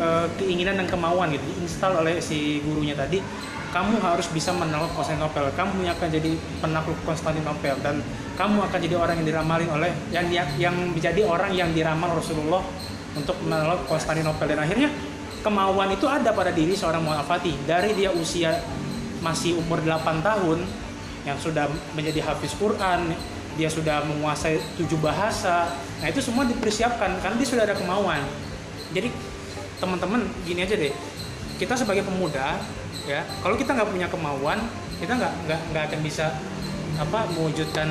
eh, 0.00 0.26
keinginan 0.40 0.80
dan 0.80 0.86
kemauan 0.88 1.36
gitu. 1.36 1.44
Diinstal 1.60 2.00
oleh 2.00 2.22
si 2.24 2.64
gurunya 2.64 2.96
tadi 2.96 3.20
kamu 3.70 4.02
harus 4.02 4.26
bisa 4.34 4.50
menakluk 4.50 4.90
Konstantinopel 4.98 5.46
kamu 5.54 5.86
akan 5.86 6.08
jadi 6.10 6.30
penakluk 6.58 6.98
Konstantinopel 7.06 7.78
dan 7.84 8.02
kamu 8.40 8.56
akan 8.72 8.78
jadi 8.80 8.96
orang 8.96 9.14
yang 9.20 9.26
diramalin 9.28 9.68
oleh 9.68 9.92
yang 10.08 10.26
yang, 10.56 10.74
menjadi 10.96 11.28
orang 11.28 11.52
yang 11.52 11.76
diramal 11.76 12.16
Rasulullah 12.16 12.64
untuk 13.12 13.36
menakluk 13.44 13.84
Konstantinopel. 13.84 14.48
Dan 14.48 14.64
akhirnya 14.64 14.88
kemauan 15.44 15.92
itu 15.92 16.08
ada 16.08 16.32
pada 16.32 16.48
diri 16.48 16.72
seorang 16.72 17.04
Muhammad 17.04 17.28
Al-Fatih. 17.28 17.52
Dari 17.68 17.92
dia 17.92 18.08
usia 18.16 18.56
masih 19.20 19.60
umur 19.60 19.84
8 19.84 20.24
tahun 20.24 20.64
yang 21.28 21.36
sudah 21.36 21.68
menjadi 21.92 22.24
hafiz 22.24 22.56
Quran 22.56 23.12
dia 23.60 23.68
sudah 23.68 24.00
menguasai 24.08 24.56
tujuh 24.80 24.96
bahasa 25.04 25.68
nah 26.00 26.08
itu 26.08 26.24
semua 26.24 26.48
dipersiapkan 26.48 27.20
karena 27.20 27.36
dia 27.36 27.48
sudah 27.52 27.68
ada 27.68 27.76
kemauan. 27.76 28.24
Jadi 28.96 29.12
teman-teman 29.76 30.24
gini 30.48 30.64
aja 30.64 30.80
deh. 30.80 30.96
Kita 31.60 31.76
sebagai 31.76 32.08
pemuda 32.08 32.56
ya 33.04 33.20
kalau 33.44 33.60
kita 33.60 33.76
nggak 33.76 33.90
punya 33.92 34.08
kemauan 34.08 34.64
kita 34.96 35.12
nggak 35.12 35.32
nggak 35.44 35.60
nggak 35.72 35.84
akan 35.92 36.00
bisa 36.00 36.32
apa 37.00 37.24
mewujudkan 37.32 37.88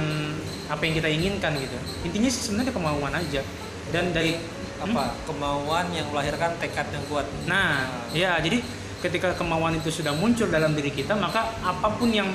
apa 0.69 0.81
yang 0.85 0.93
kita 1.01 1.09
inginkan 1.09 1.51
gitu 1.57 1.77
intinya 2.05 2.29
sih 2.29 2.41
sebenarnya 2.45 2.73
kemauan 2.73 3.13
aja 3.13 3.41
dan 3.89 4.13
dari 4.13 4.37
apa 4.79 5.11
kemauan 5.27 5.91
yang 5.91 6.07
melahirkan 6.13 6.55
tekad 6.61 6.87
yang 6.95 7.03
kuat 7.11 7.27
Nah, 7.43 7.83
ya 8.15 8.39
jadi 8.39 8.63
ketika 9.03 9.35
kemauan 9.35 9.75
itu 9.75 9.91
sudah 9.91 10.15
muncul 10.15 10.47
dalam 10.47 10.71
diri 10.75 10.91
kita, 10.91 11.15
maka 11.19 11.51
apa 11.63 11.87
pun 11.99 12.11
yang 12.11 12.31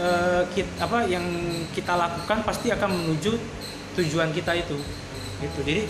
eh, 0.00 0.42
kit- 0.56 0.76
apa 0.80 1.04
yang 1.04 1.24
kita 1.76 1.92
lakukan 1.96 2.44
pasti 2.48 2.72
akan 2.72 2.90
menuju 2.96 3.36
tujuan 4.00 4.32
kita 4.32 4.56
itu. 4.56 4.76
Gitu. 5.40 5.58
Jadi 5.64 5.82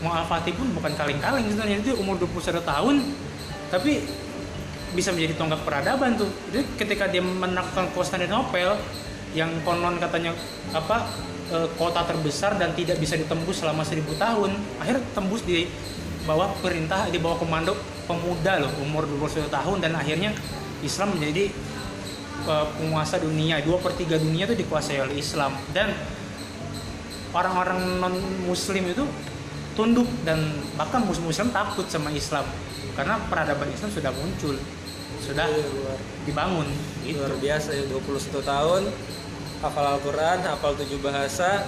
mau 0.00 0.12
Al-Fatih 0.16 0.56
pun 0.56 0.72
bukan 0.72 0.92
kaleng-kaleng 0.96 1.44
sebenarnya 1.48 1.80
itu 1.80 1.92
umur 1.96 2.16
21 2.20 2.60
tahun 2.64 2.96
tapi 3.72 4.04
bisa 4.94 5.10
menjadi 5.10 5.34
tonggak 5.36 5.60
peradaban 5.68 6.16
tuh. 6.16 6.30
Jadi 6.48 6.64
ketika 6.80 7.04
dia 7.12 7.20
menaklukkan 7.20 7.92
Konstantinopel 7.92 8.78
yang 9.34 9.50
konon 9.66 9.98
katanya 9.98 10.32
apa 10.70 11.10
eh, 11.50 11.68
kota 11.74 12.06
terbesar 12.06 12.56
dan 12.56 12.72
tidak 12.72 13.02
bisa 13.02 13.18
ditembus 13.18 13.60
selama 13.60 13.82
seribu 13.82 14.14
tahun, 14.14 14.54
akhirnya 14.78 15.02
tembus 15.12 15.42
di 15.42 15.66
bawah 16.24 16.56
perintah 16.64 17.10
di 17.12 17.20
bawah 17.20 17.36
komando 17.36 17.76
pemuda 18.08 18.64
loh 18.64 18.72
umur 18.80 19.04
21 19.04 19.52
tahun 19.52 19.76
dan 19.84 19.92
akhirnya 19.92 20.32
Islam 20.80 21.18
menjadi 21.18 21.50
eh, 22.48 22.66
penguasa 22.78 23.18
dunia. 23.20 23.60
Dua 23.60 23.82
per 23.82 23.98
tiga 23.98 24.16
dunia 24.16 24.46
itu 24.46 24.56
dikuasai 24.56 25.02
oleh 25.02 25.18
Islam. 25.18 25.52
Dan 25.74 25.92
orang-orang 27.34 27.98
non 27.98 28.14
Muslim 28.46 28.94
itu 28.94 29.04
tunduk 29.74 30.06
dan 30.22 30.38
bahkan 30.78 31.02
muslim-muslim 31.02 31.50
takut 31.50 31.90
sama 31.90 32.14
Islam. 32.14 32.46
Karena 32.94 33.18
peradaban 33.26 33.66
Islam 33.74 33.90
sudah 33.90 34.14
muncul 34.14 34.54
sudah 35.20 35.46
luar, 35.46 35.98
dibangun 36.24 36.68
gitu. 37.02 37.20
luar 37.20 37.34
biasa 37.36 37.70
ya 37.72 37.84
21 37.86 38.00
tahun 38.42 38.82
hafal 39.60 39.86
Al-Quran 39.92 40.38
hafal 40.42 40.72
tujuh 40.76 40.98
bahasa 40.98 41.64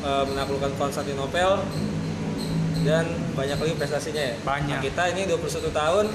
eh, 0.00 0.24
menaklukkan 0.26 0.72
Konstantinopel 0.76 1.60
dan 2.80 3.04
banyak 3.34 3.56
lagi 3.56 3.74
prestasinya 3.76 4.22
ya 4.22 4.34
Banyak. 4.40 4.78
Nah, 4.78 4.82
kita 4.82 5.02
ini 5.12 5.28
21 5.28 5.68
tahun 5.70 6.06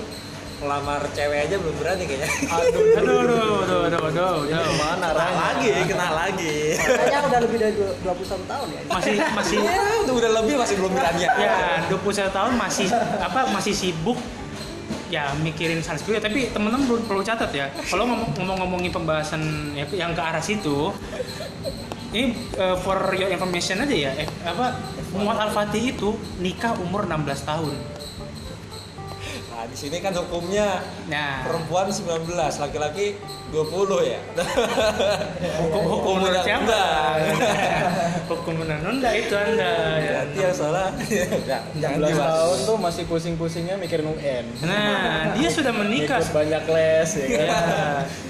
melamar 0.55 1.03
cewek 1.11 1.39
aja 1.45 1.55
belum 1.59 1.75
berani 1.77 2.07
kayaknya 2.07 2.31
Aduh, 2.47 2.95
aduh 2.95 3.17
aduh 3.19 3.37
aduh 3.59 3.79
aduh 3.85 4.01
aduh, 4.07 4.35
aduh. 4.47 4.73
Mana 4.79 5.07
kena 5.11 5.35
lagi 5.35 5.69
kena 5.83 6.07
lagi 6.15 6.57
Kayaknya 6.79 7.19
udah 7.27 7.39
lebih 7.43 7.57
dari 7.59 7.73
dua- 7.75 8.15
21 8.15 8.47
tahun 8.47 8.67
ya. 8.71 8.81
masih 8.87 9.15
masih 9.35 9.57
ya 9.67 9.75
udah 10.07 10.31
lebih 10.41 10.55
masih 10.55 10.75
belum 10.79 10.91
berani 10.95 11.21
ya 11.21 11.31
21 11.91 12.31
tahun 12.31 12.51
masih 12.55 12.87
apa 13.19 13.39
masih 13.51 13.73
sibuk 13.75 14.15
ya 15.13 15.31
mikirin 15.41 15.81
sanskrit 15.85 16.21
tapi 16.21 16.49
temen-temen 16.49 16.89
perlu, 16.89 17.01
perlu 17.05 17.21
catat 17.21 17.51
ya. 17.53 17.69
Kalau 17.89 18.09
ngomong 18.09 18.29
ngomong-ngomongin 18.41 18.91
pembahasan 18.91 19.41
ya, 19.77 19.85
yang 19.93 20.11
ke 20.17 20.21
arah 20.21 20.41
situ 20.41 20.89
ini 22.15 22.31
eh, 22.55 22.75
for 22.79 22.97
your 23.11 23.27
information 23.27 23.83
aja 23.83 23.95
ya 23.95 24.11
eh, 24.15 24.27
apa 24.47 24.79
Muhammad 25.11 25.51
Al-Fatih 25.51 25.95
itu 25.95 26.15
nikah 26.39 26.75
umur 26.79 27.03
16 27.03 27.43
tahun 27.43 27.75
nah 29.65 29.73
di 29.73 29.81
sini 29.81 29.97
kan 29.97 30.13
hukumnya 30.13 30.77
nah 31.09 31.41
perempuan 31.41 31.89
19 31.89 32.29
laki-laki 32.37 33.17
20 33.49 33.65
ya 34.05 34.21
hukum 35.65 35.83
hukum 35.89 36.13
undang-undang. 36.21 37.17
hukum 38.29 38.53
menunda 38.61 39.09
itu 39.09 39.33
anda 39.33 39.97
ya. 39.97 40.21
Berarti 40.21 40.37
yang 40.37 40.53
salah 40.53 40.87
Enggak, 40.93 41.61
jangan 41.81 41.97
16 41.97 42.09
dibahas. 42.13 42.29
tahun 42.29 42.57
tuh 42.61 42.77
masih 42.77 43.03
pusing-pusingnya 43.09 43.75
mikirin 43.81 44.05
UN. 44.05 44.45
nah 44.61 45.33
dia 45.33 45.49
sudah 45.49 45.73
menikah 45.73 46.21
Ikut 46.21 46.29
banyak 46.29 46.63
les 46.69 47.09
ya 47.09 47.25
kan. 47.25 47.41
ya 47.41 47.57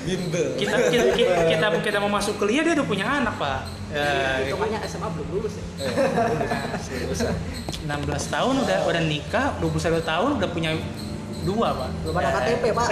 bimbel 0.07 0.47
kita 0.55 0.75
kita, 0.87 1.03
kita 1.19 1.35
kita 1.51 1.67
kita 1.83 1.97
mau 1.99 2.11
masuk 2.15 2.39
kuliah 2.39 2.63
dia 2.63 2.79
udah 2.79 2.87
punya 2.87 3.03
anak 3.03 3.35
pak 3.35 3.59
ya, 3.91 4.07
Hitungannya 4.39 4.79
SMA 4.87 5.07
belum 5.11 5.27
lulus 5.35 5.59
ya. 5.59 5.65
Eh, 5.83 5.91
seriusan. 6.79 7.35
16 7.87 8.33
tahun 8.33 8.55
udah 8.63 8.79
udah 8.87 9.03
nikah 9.03 9.47
21 9.59 9.99
tahun 10.01 10.29
udah 10.39 10.49
punya 10.51 10.71
dua 11.45 11.67
pak. 11.77 11.89
Belum 12.01 12.15
ada 12.17 12.29
KTP, 12.41 12.63
Pak. 12.73 12.87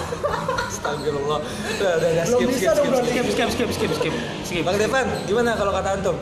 Astagfirullah. 0.70 1.40
Udah 1.42 1.90
udah 1.98 2.08
udah. 2.14 2.24
Skip 2.24 2.50
skip 2.54 2.70
skip. 2.70 2.94
skip 3.04 3.26
skip 3.26 3.50
skip 3.50 3.70
skip 3.74 3.92
skip 3.98 4.14
skip. 4.46 4.62
Bang 4.62 4.78
Devan 4.78 5.06
gimana 5.26 5.58
kalau 5.58 5.74
kata 5.74 5.98
antum? 5.98 6.16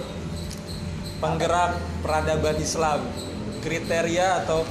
Penggerak 1.21 1.77
peradaban 2.01 2.57
Islam. 2.57 3.05
Kriteria 3.61 4.47
atau 4.47 4.65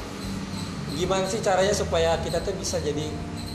gimana 0.98 1.30
sih 1.30 1.44
caranya 1.44 1.76
supaya 1.76 2.18
kita 2.26 2.42
tuh 2.42 2.58
bisa 2.58 2.82
jadi 2.82 3.06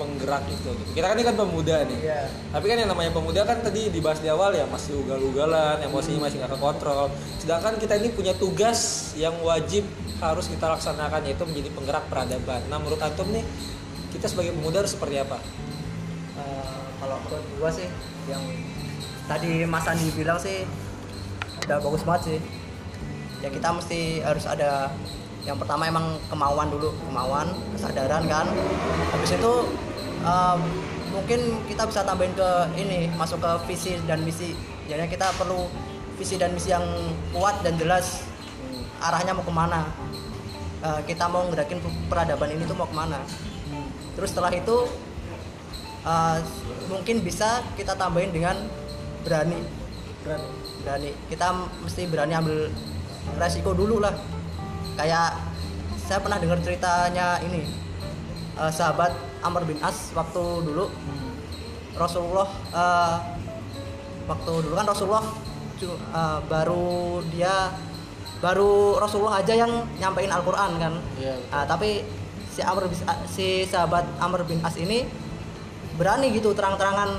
penggerak 0.02 0.42
itu 0.50 0.66
gitu. 0.75 0.92
kita 0.99 1.06
kan 1.06 1.14
ini 1.14 1.25
kan 1.30 1.37
pemuda 1.38 1.76
nih 1.87 1.99
Iya. 2.02 2.23
tapi 2.50 2.64
kan 2.66 2.76
yang 2.82 2.90
namanya 2.90 3.11
pemuda 3.14 3.40
kan 3.47 3.62
tadi 3.62 3.88
dibahas 3.88 4.18
di 4.18 4.26
awal 4.26 4.50
ya 4.50 4.66
masih 4.66 4.99
ugal-ugalan 5.06 5.78
emosinya 5.80 6.26
masih 6.26 6.42
nggak 6.42 6.59
kekontrol 6.59 7.06
sedangkan 7.38 7.78
kita 7.78 7.94
ini 8.02 8.09
punya 8.11 8.35
tugas 8.35 9.12
yang 9.14 9.38
wajib 9.40 9.87
harus 10.18 10.50
kita 10.50 10.66
laksanakan 10.66 11.23
yaitu 11.23 11.47
menjadi 11.47 11.71
penggerak 11.71 12.04
peradaban 12.11 12.61
nah 12.66 12.82
menurut 12.82 12.99
antum 12.99 13.30
nih 13.30 13.47
kita 14.11 14.26
sebagai 14.26 14.50
pemuda 14.52 14.82
harus 14.82 14.92
seperti 14.92 15.23
apa 15.23 15.38
Eh, 16.32 16.78
kalau 16.97 17.21
menurut 17.23 17.44
gua 17.61 17.68
sih 17.68 17.85
yang 18.25 18.40
tadi 19.28 19.68
Mas 19.68 19.85
Andi 19.85 20.09
bilang 20.16 20.40
sih 20.40 20.64
udah 21.62 21.76
bagus 21.76 22.02
banget 22.02 22.23
sih. 22.25 22.38
Ya 23.44 23.52
kita 23.52 23.68
mesti 23.68 24.25
harus 24.25 24.49
ada 24.49 24.88
yang 25.42 25.59
pertama 25.59 25.85
emang 25.85 26.16
kemauan 26.30 26.71
dulu, 26.71 26.94
kemauan, 27.04 27.52
kesadaran 27.75 28.25
kan. 28.30 28.47
Habis 29.12 29.37
itu 29.37 29.52
eh, 30.23 30.57
mungkin 31.11 31.41
kita 31.67 31.83
bisa 31.87 32.07
tambahin 32.07 32.33
ke 32.33 32.50
ini, 32.79 33.11
masuk 33.19 33.43
ke 33.43 33.50
visi 33.71 33.99
dan 34.07 34.23
misi. 34.23 34.55
Jadi 34.87 35.07
kita 35.11 35.31
perlu 35.37 35.69
visi 36.17 36.38
dan 36.38 36.55
misi 36.55 36.71
yang 36.71 36.85
kuat 37.35 37.61
dan 37.67 37.79
jelas 37.79 38.26
arahnya 39.02 39.35
mau 39.35 39.45
ke 39.45 39.55
mana. 39.55 39.87
Eh, 40.83 41.00
kita 41.07 41.26
mau 41.26 41.47
ngerakin 41.50 41.79
peradaban 42.07 42.50
ini 42.55 42.64
tuh 42.67 42.79
mau 42.79 42.87
ke 42.87 42.97
mana. 42.97 43.23
Terus 44.12 44.29
setelah 44.35 44.52
itu 44.52 44.93
uh, 46.07 46.38
mungkin 46.91 47.23
bisa 47.23 47.62
kita 47.79 47.95
tambahin 47.97 48.35
dengan 48.35 48.57
berani 49.23 49.59
Berani. 50.23 50.49
berani 50.83 51.11
kita 51.26 51.47
mesti 51.83 52.02
berani 52.07 52.35
ambil 52.38 52.71
resiko 53.38 53.75
dulu 53.75 54.02
lah 54.02 54.14
kayak 54.99 55.35
saya 55.99 56.19
pernah 56.23 56.38
dengar 56.38 56.59
ceritanya 56.62 57.38
ini 57.43 57.67
uh, 58.59 58.71
sahabat 58.71 59.14
Amr 59.42 59.62
bin 59.62 59.78
As 59.80 60.11
waktu 60.12 60.42
dulu 60.62 60.87
Rasulullah 61.92 62.49
uh, 62.72 63.16
waktu 64.25 64.52
dulu 64.62 64.75
kan 64.75 64.87
Rasulullah 64.87 65.25
uh, 66.14 66.38
baru 66.46 67.20
dia 67.28 67.75
baru 68.38 68.99
Rasulullah 68.99 69.38
aja 69.38 69.54
yang 69.54 69.70
nyampein 69.96 70.30
Al-Quran 70.30 70.70
kan 70.76 70.94
Iya. 71.14 71.34
Nah, 71.46 71.62
tapi 71.62 72.02
si 72.49 72.61
Amr 72.61 72.87
bin- 72.87 73.06
si 73.28 73.46
sahabat 73.64 74.02
Amr 74.18 74.42
bin 74.42 74.58
As 74.61 74.75
ini 74.75 75.06
berani 75.92 76.32
gitu 76.32 76.50
terang-terangan 76.50 77.11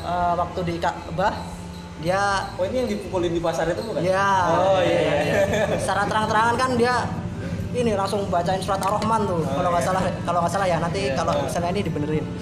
eh, 0.00 0.34
waktu 0.34 0.60
di 0.64 0.74
Ka'bah 0.78 1.34
dia 2.00 2.48
oh 2.56 2.64
ini 2.64 2.76
yang 2.80 2.88
dipukulin 2.88 3.30
di 3.30 3.38
pasar 3.38 3.68
itu 3.68 3.82
bukan 3.84 4.00
ya 4.00 4.26
oh 4.48 4.80
iya, 4.80 5.10
iya. 5.20 5.34
secara 5.76 6.08
terang-terangan 6.08 6.54
kan 6.56 6.70
dia 6.74 6.94
ini 7.70 7.94
langsung 7.94 8.26
bacain 8.26 8.58
surat 8.58 8.82
ar-rahman 8.82 9.22
tuh 9.30 9.38
Oh, 9.46 9.54
kalau 9.54 9.70
nggak 9.70 9.82
iya. 9.82 9.88
salah. 9.94 10.02
Kalau 10.26 10.38
nggak 10.42 10.52
salah 10.52 10.66
ya 10.66 10.76
nanti 10.82 11.00
Iya, 11.06 11.14
kalau 11.14 11.32
misalnya 11.46 11.70
ini 11.70 11.82
dibenerin. 11.86 12.24
Iya, 12.26 12.34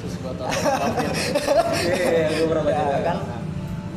Ya, 2.73 2.99
kan? 3.05 3.19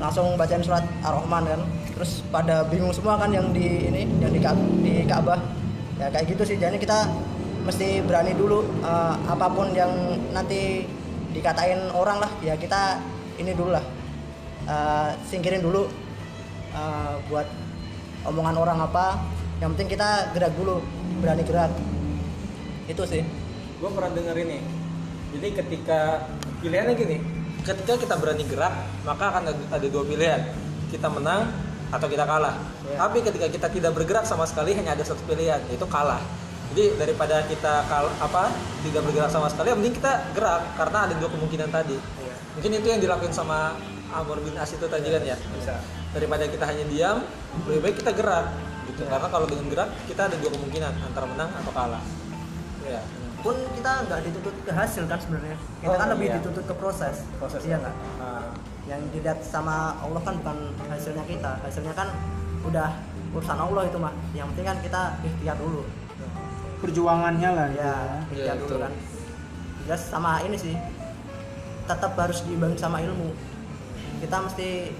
Langsung 0.01 0.35
bacain 0.35 0.63
surat 0.63 0.83
ar-rahman 1.05 1.43
kan? 1.47 1.61
Terus 1.95 2.25
pada 2.33 2.65
bingung 2.67 2.91
semua 2.91 3.15
kan 3.15 3.31
yang 3.31 3.53
di 3.55 3.87
ini 3.87 4.09
yang 4.19 4.31
di, 4.33 4.39
di 4.83 4.93
Ka'bah. 5.07 5.39
Ya 6.01 6.09
kayak 6.11 6.35
gitu 6.35 6.43
sih. 6.43 6.57
Jadi 6.59 6.81
kita 6.81 7.07
mesti 7.63 8.01
berani 8.03 8.35
dulu 8.35 8.65
eh, 8.83 9.15
apa 9.29 9.47
pun 9.47 9.71
yang 9.71 9.91
nanti 10.35 10.83
dikatain 11.31 11.93
orang 11.95 12.19
lah. 12.19 12.31
Ya 12.43 12.59
kita 12.59 12.99
ini 13.39 13.55
dulu 13.55 13.71
lah. 13.71 13.85
Eh, 14.67 15.09
singkirin 15.31 15.63
dulu 15.63 15.87
eh, 16.75 17.13
buat 17.31 17.47
omongan 18.27 18.55
orang 18.59 18.79
apa. 18.83 19.15
Yang 19.61 19.69
penting 19.77 19.89
kita 19.93 20.33
gerak 20.33 20.57
dulu 20.57 20.81
berani 21.19 21.43
gerak 21.43 21.71
itu 22.87 23.03
sih. 23.07 23.23
Gue 23.81 23.89
pernah 23.91 24.11
denger 24.13 24.35
ini 24.39 24.59
jadi 25.31 25.47
ketika 25.63 26.27
pilihannya 26.59 26.93
gini 26.95 27.17
ketika 27.61 27.93
kita 27.97 28.15
berani 28.17 28.43
gerak 28.45 28.73
maka 29.07 29.31
akan 29.31 29.41
ada- 29.51 29.91
dua 29.91 30.03
pilihan. 30.05 30.41
Kita 30.91 31.07
menang 31.07 31.47
atau 31.91 32.07
kita 32.07 32.23
kalah. 32.27 32.55
Ya. 32.91 33.07
tapi 33.07 33.23
ketika 33.23 33.47
kita 33.47 33.67
tidak 33.71 33.91
bergerak 33.95 34.27
sama 34.27 34.43
sekali 34.43 34.75
hanya 34.75 34.91
ada 34.91 35.03
satu 35.07 35.23
pilihan 35.23 35.59
yaitu 35.71 35.87
kalah. 35.87 36.19
Jadi 36.71 36.95
daripada 36.99 37.43
kita 37.47 37.83
kal 37.87 38.07
apa 38.19 38.51
tidak 38.83 39.03
bergerak 39.07 39.31
sama 39.31 39.47
sekali 39.51 39.71
penting 39.75 39.95
kita 39.95 40.31
gerak 40.35 40.75
karena 40.75 41.07
ada 41.07 41.13
dua 41.15 41.29
kemungkinan 41.31 41.69
tadi. 41.71 41.95
Iya. 41.95 42.33
mungkin 42.59 42.71
itu 42.83 42.87
yang 42.91 42.99
dilakukan 42.99 43.31
sama 43.31 43.75
Amr 44.11 44.43
bin 44.43 44.55
As 44.59 44.71
itu 44.75 44.83
tadi 44.91 45.07
kan 45.07 45.23
ya? 45.23 45.39
Bisa. 45.39 45.79
daripada 46.11 46.43
kita 46.43 46.67
hanya 46.67 46.83
diam 46.91 47.23
lebih 47.71 47.79
baik 47.87 47.95
kita 48.03 48.11
gerak 48.11 48.51
gitu. 48.89 49.01
Karena 49.05 49.27
kalau 49.29 49.45
dengan 49.45 49.65
gerak 49.69 49.89
kita 50.07 50.21
ada 50.31 50.35
dua 50.39 50.51
kemungkinan 50.53 50.93
antara 51.05 51.25
menang 51.29 51.49
atau 51.61 51.71
kalah. 51.73 52.03
Ya 52.85 53.01
pun 53.41 53.57
kita 53.57 53.91
nggak 54.05 54.19
dituntut 54.29 54.55
ke 54.61 54.71
hasil 54.71 55.03
kan 55.09 55.17
sebenarnya. 55.17 55.57
Kita 55.81 55.93
Oh, 55.93 55.97
kan 55.97 56.07
lebih 56.13 56.27
iya. 56.29 56.35
dituntut 56.37 56.65
ke 56.69 56.75
proses. 56.77 57.25
Proses. 57.41 57.61
iya 57.65 57.81
nggak? 57.81 57.95
Nah, 58.21 58.53
yang 58.85 59.01
dilihat 59.09 59.41
sama 59.41 59.97
Allah 59.97 60.21
kan 60.21 60.37
bukan 60.37 60.57
hasilnya 60.93 61.25
kita. 61.25 61.51
Hasilnya 61.65 61.93
kan 61.97 62.13
udah 62.61 63.01
urusan 63.33 63.57
Allah 63.57 63.83
itu 63.89 63.97
mah 63.97 64.13
yang 64.37 64.45
penting 64.53 64.65
kan 64.69 64.77
kita 64.85 65.01
ikhtiar 65.25 65.57
dulu. 65.57 65.81
Perjuangannya 66.81 67.49
lah 67.49 67.67
gitu 67.73 67.81
ya 67.81 67.89
ya. 67.89 67.95
ikhtiar 68.29 68.55
Iya, 68.57 68.61
dulu 68.61 68.77
kan. 68.77 68.93
Jelas 69.89 70.01
sama 70.05 70.31
ini 70.45 70.57
sih. 70.57 70.75
Tetap 71.89 72.13
harus 72.13 72.45
diimbangi 72.45 72.77
sama 72.77 73.01
ilmu. 73.01 73.33
Kita 74.21 74.37
mesti 74.37 74.93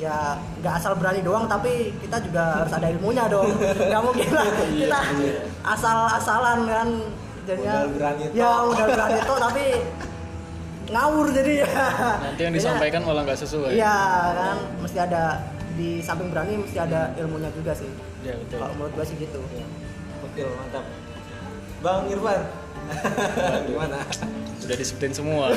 ya 0.00 0.32
nggak 0.64 0.74
asal 0.80 0.96
berani 0.96 1.20
doang 1.20 1.44
tapi 1.44 1.92
kita 2.00 2.16
juga 2.24 2.64
harus 2.64 2.72
ada 2.72 2.88
ilmunya 2.88 3.28
dong 3.28 3.52
nggak 3.92 4.02
mungkin 4.02 4.28
lah 4.32 4.48
kita 4.48 5.00
asal-asalan 5.60 6.58
kan 6.64 6.88
jadinya 7.44 7.84
Modal 7.84 7.92
berani 7.92 8.24
ya 8.32 8.50
udah 8.64 8.86
berani 8.88 9.18
tuh 9.28 9.38
tapi 9.46 9.64
ngawur 10.90 11.26
jadi 11.30 11.52
ya 11.62 11.70
Nanti 12.18 12.40
yang 12.42 12.54
disampaikan 12.54 13.06
malah 13.06 13.22
nggak 13.22 13.38
sesuai. 13.46 13.78
Iya 13.78 13.98
kan, 14.34 14.56
mesti 14.82 14.98
ada 14.98 15.38
di 15.78 16.02
samping 16.02 16.34
berani 16.34 16.58
mesti 16.58 16.82
ada 16.82 17.14
ilmunya 17.14 17.46
juga 17.54 17.72
sih. 17.78 17.86
Iya, 18.26 18.34
betul. 18.42 18.58
Kalau 18.58 18.74
menurut 18.74 18.92
gua 18.98 19.04
sih 19.06 19.16
gitu. 19.16 19.38
Oke, 19.38 20.42
mantap. 20.42 20.84
Bang 21.80 22.10
Irfan. 22.10 22.42
Gimana? 23.70 23.98
Udah 24.60 24.76
disebutin 24.76 25.12
semua. 25.16 25.52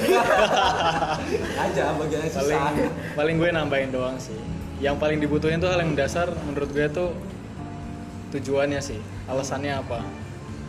Aja 1.60 1.84
bagiannya 1.98 2.32
paling 2.32 2.60
susah. 2.60 2.72
paling 3.14 3.36
gue 3.38 3.50
nambahin 3.52 3.90
doang 3.92 4.18
sih. 4.18 4.38
Yang 4.80 4.96
paling 5.00 5.20
dibutuhin 5.24 5.60
tuh 5.60 5.72
hal 5.72 5.84
yang 5.84 5.96
dasar 5.96 6.32
menurut 6.48 6.70
gue 6.72 6.88
tuh 6.92 7.12
tujuannya 8.36 8.80
sih. 8.80 9.00
Alasannya 9.30 9.80
apa? 9.80 10.00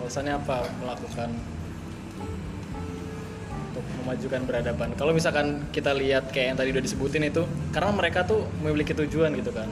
Alasannya 0.02 0.34
apa 0.36 0.66
melakukan 0.82 1.30
untuk 3.74 3.84
memajukan 4.02 4.40
peradaban. 4.46 4.88
Kalau 4.94 5.10
misalkan 5.10 5.66
kita 5.74 5.90
lihat 5.96 6.30
kayak 6.30 6.54
yang 6.54 6.58
tadi 6.58 6.68
udah 6.70 6.84
disebutin 6.84 7.26
itu, 7.26 7.42
karena 7.74 7.90
mereka 7.90 8.22
tuh 8.22 8.46
memiliki 8.62 8.94
tujuan 8.94 9.34
gitu 9.34 9.50
kan. 9.50 9.66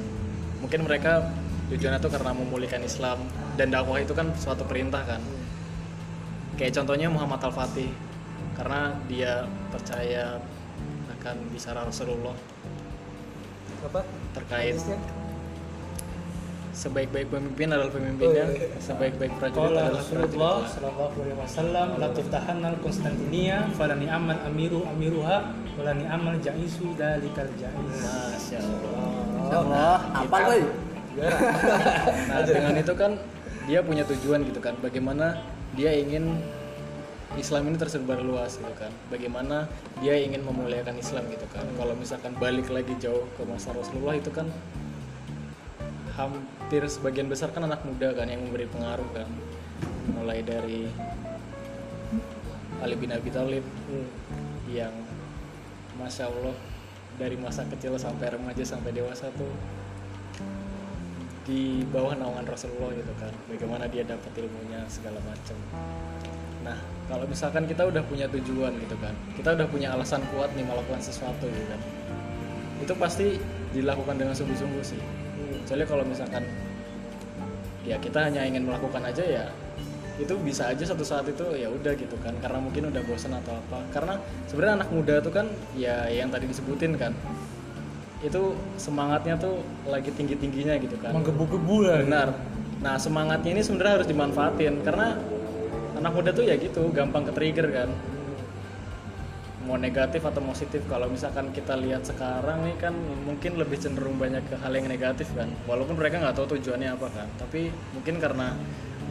Mungkin 0.58 0.82
mereka 0.82 1.30
tujuannya 1.70 2.02
tuh 2.02 2.10
karena 2.10 2.34
memulihkan 2.34 2.82
Islam 2.82 3.22
dan 3.54 3.70
dakwah 3.70 4.02
itu 4.02 4.10
kan 4.10 4.34
suatu 4.34 4.66
perintah 4.66 5.06
kan. 5.06 5.22
Kayak 6.58 6.82
contohnya 6.82 7.08
Muhammad 7.08 7.40
Al-Fatih 7.46 7.90
karena 8.62 8.94
dia 9.10 9.42
percaya 9.74 10.38
akan 11.18 11.34
bicara 11.50 11.82
Rasulullah 11.82 12.38
Apa? 13.82 14.06
terkait 14.38 14.78
Hadisnya? 14.78 15.02
sebaik-baik 16.72 17.26
pemimpin 17.28 17.68
adalah 17.74 17.90
pemimpinnya, 17.90 18.46
Oh, 18.46 18.54
iya. 18.54 18.78
sebaik-baik 18.78 19.34
prajurit 19.42 19.74
adalah 19.76 19.98
Rasulullah 19.98 20.56
sallallahu 20.62 21.14
alaihi 21.20 21.38
wasallam 21.42 21.88
la 21.98 22.08
tuftahanna 22.14 22.66
al-Konstantinia 22.78 23.66
fala 23.74 23.98
ni'amal 23.98 24.38
amiru 24.46 24.86
amiruha 24.86 25.52
wala 25.76 25.92
ni'amal 25.98 26.38
jaisu 26.38 26.94
dalikal 26.94 27.50
jais. 27.58 27.98
Masya 27.98 28.58
Allah. 29.58 29.98
Apa 30.22 30.36
boy? 30.48 30.60
Nah 32.30 32.40
dengan 32.46 32.74
itu 32.78 32.94
kan 32.94 33.12
dia 33.66 33.82
punya 33.82 34.06
tujuan 34.08 34.46
gitu 34.46 34.62
kan, 34.62 34.72
bagaimana 34.80 35.42
dia 35.76 35.92
ingin 35.92 36.40
Islam 37.40 37.72
ini 37.72 37.76
tersebar 37.80 38.20
luas 38.20 38.60
gitu 38.60 38.74
kan, 38.76 38.92
bagaimana 39.08 39.64
dia 40.04 40.14
ingin 40.20 40.44
memuliakan 40.44 41.00
Islam 41.00 41.24
gitu 41.32 41.48
kan. 41.48 41.64
Kalau 41.80 41.96
misalkan 41.96 42.36
balik 42.36 42.68
lagi 42.68 42.92
jauh 43.00 43.24
ke 43.34 43.42
masa 43.48 43.72
Rasulullah 43.72 44.14
itu 44.14 44.28
kan 44.28 44.46
hampir 46.12 46.84
sebagian 46.92 47.32
besar 47.32 47.48
kan 47.56 47.64
anak 47.64 47.80
muda 47.88 48.12
kan 48.12 48.28
yang 48.28 48.44
memberi 48.44 48.68
pengaruh 48.68 49.08
kan, 49.16 49.28
mulai 50.12 50.44
dari 50.44 50.86
Ali 52.84 52.94
bin 53.00 53.14
Abi 53.16 53.32
Thalib 53.32 53.64
yang 54.68 54.92
masya 55.96 56.28
Allah 56.28 56.56
dari 57.16 57.36
masa 57.40 57.64
kecil 57.68 57.96
sampai 57.96 58.32
remaja 58.32 58.64
sampai 58.64 58.92
dewasa 58.92 59.32
tuh 59.36 59.52
di 61.48 61.82
bawah 61.90 62.12
naungan 62.14 62.46
Rasulullah 62.46 62.92
gitu 62.92 63.12
kan. 63.18 63.32
Bagaimana 63.48 63.88
dia 63.88 64.04
dapat 64.04 64.30
ilmunya 64.36 64.84
segala 64.86 65.18
macam. 65.24 65.58
Nah 66.62 66.78
kalau 67.12 67.28
misalkan 67.28 67.68
kita 67.68 67.84
udah 67.84 68.00
punya 68.08 68.24
tujuan 68.32 68.72
gitu 68.80 68.96
kan 68.96 69.12
kita 69.36 69.52
udah 69.52 69.68
punya 69.68 69.92
alasan 69.92 70.24
kuat 70.32 70.48
nih 70.56 70.64
melakukan 70.64 71.04
sesuatu 71.04 71.44
gitu 71.44 71.66
kan 71.68 71.80
itu 72.82 72.94
pasti 72.98 73.26
dilakukan 73.72 74.18
dengan 74.18 74.34
sungguh-sungguh 74.36 74.84
sih. 74.84 75.00
Kecuali 75.64 75.84
kalau 75.86 76.04
misalkan 76.04 76.42
ya 77.86 77.98
kita 77.98 78.30
hanya 78.30 78.46
ingin 78.46 78.66
melakukan 78.66 79.02
aja 79.02 79.22
ya 79.22 79.46
itu 80.20 80.38
bisa 80.44 80.70
aja 80.70 80.84
satu 80.86 81.02
saat 81.02 81.26
itu 81.26 81.42
ya 81.56 81.72
udah 81.72 81.98
gitu 81.98 82.14
kan 82.20 82.36
karena 82.38 82.60
mungkin 82.60 82.92
udah 82.92 83.02
bosan 83.06 83.32
atau 83.38 83.54
apa. 83.54 83.80
Karena 83.94 84.14
sebenarnya 84.50 84.82
anak 84.82 84.90
muda 84.90 85.14
tuh 85.22 85.32
kan 85.32 85.46
ya 85.78 86.10
yang 86.10 86.28
tadi 86.28 86.50
disebutin 86.50 86.98
kan 86.98 87.14
itu 88.22 88.54
semangatnya 88.78 89.34
tuh 89.34 89.66
lagi 89.86 90.14
tinggi 90.14 90.38
tingginya 90.38 90.78
gitu 90.78 90.94
kan. 90.98 91.14
Menggebu-gebu 91.14 91.76
lah. 91.86 92.02
benar. 92.06 92.28
Nah 92.82 92.98
semangatnya 92.98 93.50
ini 93.54 93.62
sebenarnya 93.62 94.02
harus 94.02 94.08
dimanfaatin 94.10 94.82
karena 94.82 95.18
anak 96.02 96.12
muda 96.18 96.30
tuh 96.34 96.42
ya 96.42 96.58
gitu 96.58 96.90
gampang 96.90 97.22
ke 97.30 97.32
trigger 97.32 97.70
kan. 97.70 97.90
Mau 99.62 99.78
negatif 99.78 100.26
atau 100.26 100.42
positif 100.42 100.82
kalau 100.90 101.06
misalkan 101.06 101.54
kita 101.54 101.78
lihat 101.78 102.02
sekarang 102.02 102.66
nih 102.66 102.74
kan 102.82 102.90
mungkin 103.22 103.54
lebih 103.54 103.78
cenderung 103.78 104.18
banyak 104.18 104.42
ke 104.50 104.58
hal 104.58 104.74
yang 104.74 104.90
negatif 104.90 105.30
kan. 105.38 105.46
Walaupun 105.70 105.94
mereka 105.94 106.18
nggak 106.18 106.34
tahu 106.34 106.58
tujuannya 106.58 106.90
apa 106.98 107.06
kan 107.14 107.28
tapi 107.38 107.70
mungkin 107.94 108.18
karena 108.18 108.58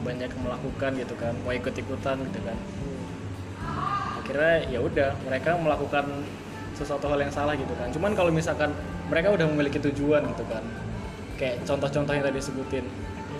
banyak 0.04 0.34
melakukan 0.44 0.92
gitu 1.00 1.16
kan 1.16 1.32
mau 1.48 1.56
ikut 1.56 1.72
ikutan 1.72 2.20
gitu 2.28 2.40
kan. 2.44 2.58
Akhirnya 4.20 4.56
ya 4.68 4.80
udah 4.84 5.16
mereka 5.24 5.56
melakukan 5.56 6.06
sesuatu 6.76 7.08
hal 7.08 7.24
yang 7.24 7.32
salah 7.32 7.56
gitu 7.56 7.72
kan. 7.80 7.88
Cuman 7.96 8.12
kalau 8.12 8.36
misalkan 8.36 8.76
mereka 9.08 9.32
udah 9.32 9.48
memiliki 9.48 9.80
tujuan 9.80 10.28
gitu 10.36 10.44
kan 10.52 10.64
kayak 11.42 11.66
contoh-contoh 11.66 12.14
yang 12.14 12.22
tadi 12.22 12.38
sebutin 12.38 12.86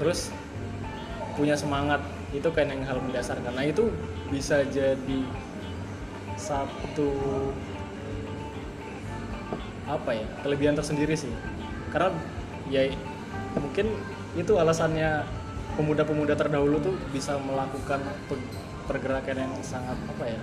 terus 0.02 0.34
punya 1.38 1.54
semangat 1.54 2.02
itu 2.32 2.48
kan 2.48 2.66
yang 2.66 2.82
hal 2.82 2.98
mendasar 2.98 3.36
karena 3.38 3.64
itu 3.64 3.92
bisa 4.28 4.64
jadi 4.66 5.20
satu 6.36 7.12
apa 9.84 10.12
ya 10.12 10.26
kelebihan 10.40 10.74
tersendiri 10.74 11.14
sih 11.14 11.32
karena 11.92 12.16
ya 12.72 12.88
mungkin 13.54 13.92
itu 14.34 14.56
alasannya 14.56 15.28
pemuda-pemuda 15.76 16.34
terdahulu 16.34 16.80
tuh 16.80 16.96
bisa 17.12 17.36
melakukan 17.38 18.00
pe- 18.26 18.48
pergerakan 18.88 19.38
yang 19.38 19.54
sangat 19.62 19.98
apa 20.08 20.26
ya 20.26 20.40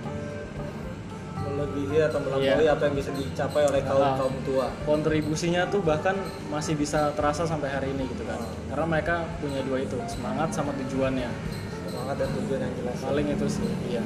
Melebihi 1.39 1.97
atau 2.03 2.19
melampaui 2.19 2.61
Iya. 2.61 2.75
apa 2.77 2.83
yang 2.85 2.95
bisa 2.95 3.09
dicapai 3.09 3.63
oleh 3.65 3.81
kaum 3.81 4.03
Ah. 4.03 4.15
kaum 4.15 4.35
tua. 4.43 4.69
kontribusinya 4.85 5.65
tuh 5.65 5.81
bahkan 5.81 6.13
masih 6.45 6.77
bisa 6.77 7.09
terasa 7.15 7.43
sampai 7.43 7.67
hari 7.67 7.89
ini 7.89 8.05
gitu 8.05 8.21
kan 8.23 8.37
karena 8.69 8.85
mereka 8.85 9.15
punya 9.41 9.63
dua 9.65 9.81
itu 9.81 9.97
semangat 10.05 10.53
sama 10.53 10.75
tujuannya 10.77 11.25
Semangat 12.09 12.25
dan 12.25 12.41
tujuan 12.41 12.59
yang 12.65 12.73
jelas. 12.73 12.97
paling 13.05 13.27
itu 13.29 13.45
sih 13.45 13.69
iya. 13.85 14.01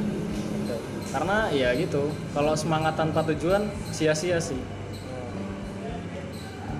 Karena 1.15 1.37
ya 1.55 1.69
gitu. 1.71 2.03
Kalau 2.35 2.51
semangat 2.51 2.99
tanpa 2.99 3.23
tujuan 3.31 3.71
sia-sia 3.95 4.43
sih. 4.43 4.59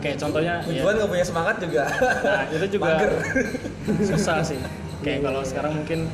Kayak 0.04 0.20
contohnya 0.20 0.60
ya, 0.68 0.84
Tujuan 0.84 0.94
nggak 1.00 1.12
punya 1.16 1.24
semangat 1.24 1.56
juga. 1.64 1.88
nah 2.28 2.44
itu 2.52 2.66
juga 2.76 2.92
Mager. 3.00 3.12
susah 4.04 4.44
sih. 4.44 4.60
Kayak 5.08 5.20
kalau 5.32 5.42
sekarang 5.48 5.72
mungkin 5.80 6.12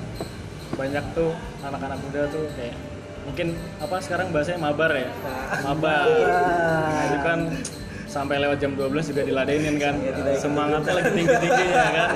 banyak 0.77 1.05
tuh 1.17 1.33
anak-anak 1.65 1.97
muda 2.05 2.21
tuh 2.29 2.45
kayak 2.53 2.77
mungkin 3.25 3.47
apa 3.81 3.97
sekarang 4.05 4.29
bahasanya 4.29 4.61
mabar 4.61 4.93
ya? 4.93 5.09
Mabar. 5.65 6.05
Nah, 6.05 7.01
itu 7.09 7.17
kan 7.25 7.39
sampai 8.05 8.37
lewat 8.45 8.61
jam 8.61 8.77
12 8.77 9.09
juga 9.09 9.21
diladenin 9.25 9.75
kan. 9.81 9.97
Semangatnya 10.37 10.93
lagi 11.01 11.11
tinggi-tingginya 11.17 11.85
kan 11.97 12.09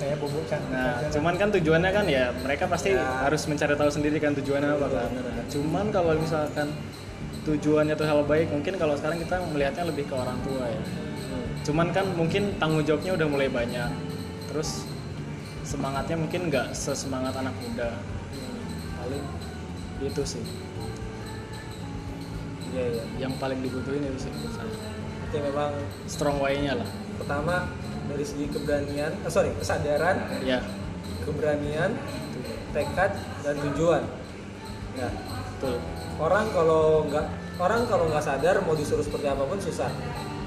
saya 0.00 0.16
bubuk 0.16 0.48
can 0.48 0.60
Nah, 0.72 0.96
cuman 1.12 1.36
kan 1.36 1.52
tujuannya 1.52 1.90
kan 1.92 2.04
ya 2.08 2.32
mereka 2.40 2.64
pasti 2.64 2.96
harus 2.96 3.44
mencari 3.44 3.76
tahu 3.76 3.90
sendiri 3.92 4.16
kan 4.16 4.32
tujuannya 4.32 4.80
apa 4.80 4.88
kan. 4.88 5.10
Cuman 5.52 5.92
kalau 5.92 6.16
misalkan 6.16 6.72
tujuannya 7.44 7.94
tuh 8.00 8.08
hal 8.08 8.24
baik, 8.24 8.48
mungkin 8.48 8.80
kalau 8.80 8.96
sekarang 8.96 9.20
kita 9.20 9.36
melihatnya 9.52 9.84
lebih 9.84 10.08
ke 10.08 10.14
orang 10.16 10.40
tua 10.40 10.64
ya. 10.64 10.82
Cuman 11.68 11.92
kan 11.92 12.08
mungkin 12.16 12.56
tanggung 12.56 12.80
jawabnya 12.80 13.12
udah 13.20 13.28
mulai 13.28 13.48
banyak. 13.52 13.90
Terus 14.48 14.88
semangatnya 15.68 16.16
mungkin 16.16 16.48
nggak 16.48 16.72
sesemangat 16.72 17.36
anak 17.36 17.52
muda. 17.60 17.92
Paling 18.96 19.24
itu 20.00 20.22
sih 20.24 20.44
Iya 22.70 22.84
iya. 22.86 23.04
yang 23.26 23.34
paling 23.36 23.60
dibutuhin 23.60 24.00
itu 24.00 24.16
sih 24.24 24.30
menurut 24.32 24.54
saya. 24.56 24.72
Itu 25.28 25.36
memang 25.44 25.70
Strong 26.08 26.38
way-nya 26.40 26.78
lah. 26.80 26.88
pertama 27.20 27.68
dari 28.10 28.24
segi 28.26 28.46
keberanian, 28.50 29.12
eh, 29.22 29.30
sorry 29.30 29.54
kesadaran, 29.56 30.16
Ya, 30.42 30.60
keberanian, 31.24 31.94
tekad 32.74 33.14
dan 33.42 33.54
tujuan. 33.70 34.02
Ya. 34.98 35.08
betul. 35.56 35.76
Orang 36.20 36.50
kalau 36.52 37.06
nggak 37.08 37.26
orang 37.60 37.86
kalau 37.86 38.04
nggak 38.10 38.24
sadar 38.24 38.60
mau 38.64 38.74
disuruh 38.74 39.04
seperti 39.04 39.26
apa 39.30 39.44
pun 39.46 39.60
susah. 39.60 39.88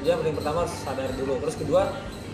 Dia 0.04 0.20
paling 0.20 0.36
pertama 0.36 0.68
harus 0.68 0.76
sadar 0.84 1.10
dulu. 1.16 1.40
Terus 1.48 1.56
kedua 1.58 1.82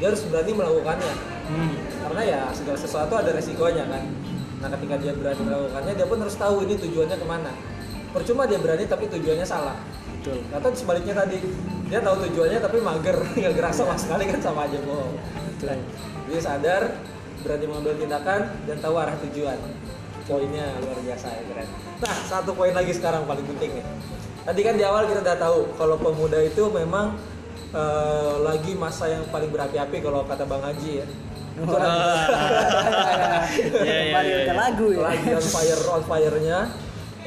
dia 0.02 0.08
harus 0.10 0.24
berani 0.26 0.52
melakukannya. 0.56 1.14
Hmm. 1.50 1.74
Karena 2.08 2.22
ya 2.26 2.42
segala 2.56 2.78
sesuatu 2.80 3.14
ada 3.20 3.32
resikonya 3.36 3.86
kan. 3.86 4.04
Nah 4.60 4.68
ketika 4.76 4.96
dia 5.00 5.14
berani 5.16 5.42
melakukannya 5.44 5.94
dia 5.96 6.08
pun 6.08 6.18
harus 6.20 6.36
tahu 6.36 6.56
ini 6.66 6.74
tujuannya 6.80 7.18
ke 7.20 7.28
mana. 7.28 7.52
Percuma 8.10 8.50
dia 8.50 8.58
berani 8.58 8.86
tapi 8.90 9.06
tujuannya 9.10 9.46
salah. 9.46 9.78
Betul. 10.20 10.42
Atau 10.52 10.70
sebaliknya 10.74 11.14
tadi 11.14 11.38
dia 11.90 12.00
tahu 12.02 12.16
tujuannya 12.30 12.60
tapi 12.62 12.78
mager 12.82 13.18
nggak 13.40 13.54
gerak 13.56 13.74
sama 13.74 13.96
sekali 13.98 14.30
kan 14.30 14.40
sama 14.42 14.66
aja 14.66 14.78
bohong. 14.84 15.16
Betul. 15.58 15.78
Dia 16.30 16.40
sadar 16.42 16.84
berani 17.40 17.66
mengambil 17.66 17.94
tindakan 17.96 18.42
dan 18.68 18.78
tahu 18.82 18.96
arah 19.00 19.16
tujuan. 19.30 19.58
Poinnya 20.30 20.78
luar 20.86 21.00
biasa 21.02 21.26
ya 21.26 21.42
keren. 21.50 21.68
Nah 22.06 22.16
satu 22.30 22.54
poin 22.54 22.70
lagi 22.70 22.94
sekarang 22.94 23.26
paling 23.26 23.46
penting 23.50 23.82
nih. 23.82 23.86
Tadi 24.46 24.62
kan 24.62 24.78
di 24.78 24.86
awal 24.86 25.10
kita 25.10 25.26
udah 25.26 25.38
tahu 25.42 25.60
kalau 25.74 25.98
pemuda 25.98 26.38
itu 26.46 26.70
memang 26.70 27.18
eh, 27.74 28.36
lagi 28.46 28.78
masa 28.78 29.10
yang 29.10 29.26
paling 29.34 29.50
berapi-api 29.50 29.98
kalau 30.02 30.22
kata 30.30 30.46
Bang 30.46 30.62
Haji 30.62 31.02
ya. 31.02 31.08
Itu 31.60 31.76
lagi, 31.76 32.00
Iya, 33.84 33.84
iya, 33.84 34.14
Kembali 34.14 34.30
iya. 34.32 34.40
ke 34.48 34.54
lagu 34.56 34.86
ya 34.94 35.00
lagi 35.12 35.28
on 35.34 35.44
fire 35.50 35.82
on 35.92 36.04
fire-nya, 36.08 36.60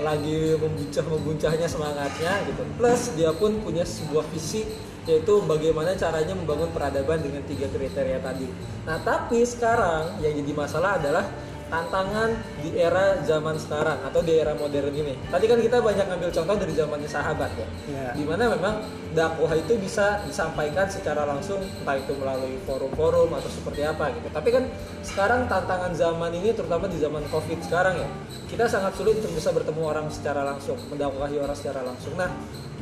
lagi 0.02 0.58
membuncah 0.58 1.04
membuncahnya 1.06 1.66
semangatnya 1.70 2.42
gitu. 2.50 2.62
Plus 2.76 3.14
dia 3.14 3.30
pun 3.32 3.62
punya 3.62 3.86
sebuah 3.86 4.26
visi 4.34 4.66
yaitu 5.02 5.42
bagaimana 5.42 5.98
caranya 5.98 6.30
membangun 6.30 6.70
peradaban 6.70 7.18
dengan 7.22 7.42
tiga 7.42 7.66
kriteria 7.66 8.22
tadi. 8.22 8.46
Nah 8.86 9.02
tapi 9.02 9.42
sekarang 9.42 10.22
yang 10.22 10.34
jadi 10.38 10.52
masalah 10.54 10.98
adalah 11.02 11.26
tantangan 11.72 12.36
di 12.60 12.76
era 12.76 13.16
zaman 13.24 13.56
sekarang 13.56 13.96
atau 14.04 14.20
di 14.20 14.36
era 14.36 14.52
modern 14.52 14.92
ini. 14.92 15.16
Tadi 15.32 15.48
kan 15.48 15.56
kita 15.56 15.80
banyak 15.80 16.04
ngambil 16.04 16.28
contoh 16.28 16.56
dari 16.60 16.72
zamannya 16.76 17.08
sahabat 17.08 17.48
ya, 17.56 17.68
Iya. 17.88 18.08
di 18.12 18.24
mana 18.28 18.52
memang 18.52 18.84
dakwah 19.16 19.56
itu 19.56 19.80
bisa 19.80 20.20
disampaikan 20.28 20.84
secara 20.92 21.24
langsung 21.24 21.64
entah 21.64 21.96
itu 21.96 22.12
melalui 22.20 22.60
forum-forum 22.68 23.32
atau 23.32 23.48
seperti 23.48 23.88
apa 23.88 24.12
gitu. 24.12 24.28
Tapi 24.28 24.48
kan 24.52 24.68
sekarang 25.00 25.48
tantangan 25.48 25.96
zaman 25.96 26.36
ini 26.36 26.52
terutama 26.52 26.92
di 26.92 27.00
zaman 27.00 27.24
covid 27.32 27.64
sekarang 27.64 27.96
ya, 28.04 28.08
kita 28.52 28.68
sangat 28.68 28.92
sulit 28.92 29.16
untuk 29.24 29.32
bisa 29.32 29.48
bertemu 29.48 29.80
orang 29.80 30.06
secara 30.12 30.44
langsung, 30.44 30.76
mendakwahi 30.92 31.40
orang 31.40 31.56
secara 31.56 31.80
langsung. 31.80 32.12
Nah, 32.20 32.28